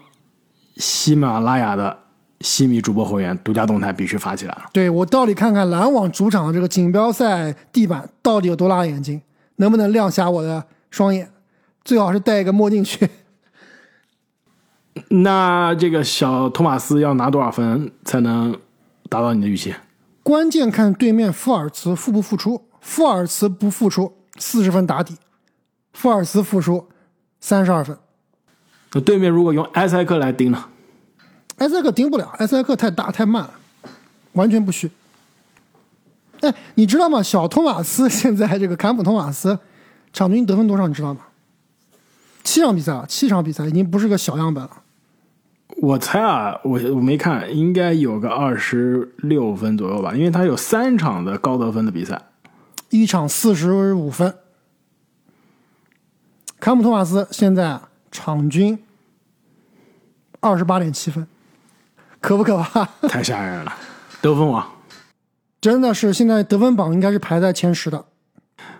[0.76, 1.98] 喜马拉雅的
[2.40, 4.64] 西米主播会员独家动态必须发起来了。
[4.72, 9.20] 对我到底看看篮网主场的这个锦标赛地板到底有多辣眼睛？
[9.56, 11.30] 能不能亮瞎我的双眼？
[11.84, 13.08] 最好是戴一个墨镜去。
[15.10, 18.56] 那这个小托马斯要拿多少分才能
[19.08, 19.74] 达到你的预期？
[20.28, 22.68] 关键看对面富尔茨复不复出。
[22.82, 25.14] 富尔茨不复出，四十分打底；
[25.94, 26.86] 富尔茨复出，
[27.40, 27.96] 三十二分。
[28.92, 30.66] 那对面如果用埃塞克来盯呢？
[31.56, 33.54] 埃塞克盯不了，埃塞克太大太慢了，
[34.32, 34.90] 完全不虚。
[36.40, 37.22] 哎，你知道吗？
[37.22, 39.58] 小托马斯 现在这个坎普托马斯
[40.12, 40.86] 场均得分多少？
[40.86, 41.22] 你知道吗？
[42.44, 44.82] 七场比赛啊，七场比赛已经不是个小样本了。
[45.76, 52.20] 我猜啊，我我没看，应该有个二十六分左右吧，因为他有三场的高得分的比赛，
[52.88, 54.34] 一场四十五分。
[56.58, 58.82] 坎普托马斯现在场均
[60.40, 61.28] 二十八点七分，
[62.20, 62.84] 可不可怕？
[63.06, 63.72] 太吓人了，
[64.20, 64.68] 得分王，
[65.60, 68.06] 真的是现在得分榜应该是排在前十的。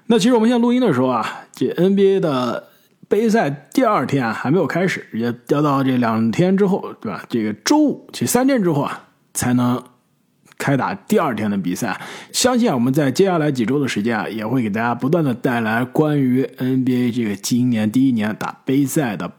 [0.07, 2.69] 那其实我们现在录音的时候啊，这 NBA 的。
[3.09, 7.25] 杯赛第二天啊还没有开始，也要到这两天之后，对吧？
[7.29, 9.83] 这个周五，其实三天之后啊才能
[10.59, 11.99] 开打第二天的比赛。
[12.33, 19.33] 相信啊，我们在接下来几周的时间啊，也会给大家不断的带来关于 NBA 这个今年第一年打杯赛的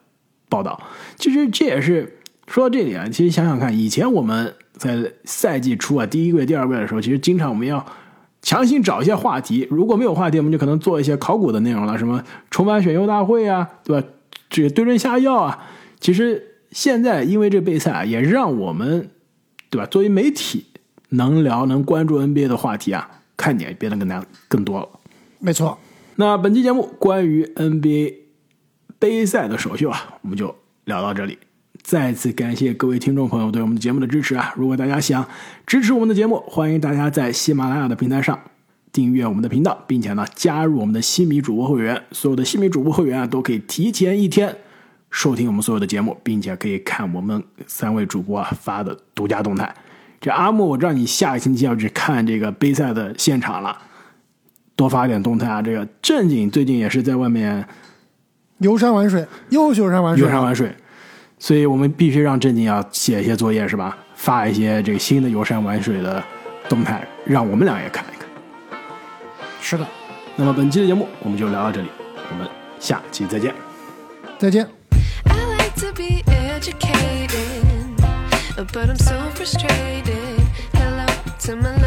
[0.50, 0.82] 报道。
[1.18, 2.18] 其实这也是
[2.48, 7.86] 说到这里啊，其实想想看，以前我们在赛季初啊，第一个月、第二个月的时候，其实经常我们要。
[8.42, 14.08] 强行找一些话题，如果没有话题，我们就可能做一些考古的内容了，什么重返选秀大会啊，对吧？
[14.50, 15.68] 这个对症下药啊。
[16.00, 19.10] 其实现在因为这个备赛啊，也让我们，
[19.70, 19.86] 对吧？
[19.86, 20.68] 作为媒体
[21.10, 24.88] 能聊、能关注 NBA 的话题啊，看点变得更加更多了。
[25.40, 25.78] 没错。
[26.16, 28.16] 那本期节目关于 NBA
[28.98, 31.38] 杯赛的首秀啊，我们就聊到这里。
[31.82, 34.54] 再次感谢各位听众朋友对我们的节目的支持啊！
[34.56, 35.28] 如果大家想
[35.66, 38.40] 支持我们的节目，欢迎大家在喜马拉雅的平台上
[38.92, 42.04] 订阅我们的频道，并且呢加入我们的新米主播会员。
[42.12, 44.56] 所有的新米主播会员啊，都可以提前一天
[45.10, 49.74] 收听我们所有的节目，并且可以看我们三位主播啊发的独家动态。
[50.22, 53.76] 这阿木，我知道你下个星期要去看这个杯赛的现场了，
[54.76, 55.62] 多发点动态啊！
[55.62, 57.66] 这个正经最近也是在外面
[58.60, 60.76] 游山玩水，又游山玩水，游山玩水。
[61.40, 63.98] 所以我们必须让正经要写一些作业，是吧？
[64.14, 66.22] 发一些这个新的游山玩水的
[66.68, 68.30] 动态，让我们俩也看一看。
[69.62, 69.88] 是的。
[70.36, 71.88] 那么本期的节目我们就聊到这里，
[72.32, 72.48] 我们
[72.80, 73.54] 下期再见。
[74.38, 74.68] 再见。
[78.74, 80.42] but I'm so frustrated.
[80.74, 81.06] Hello
[81.44, 81.79] to my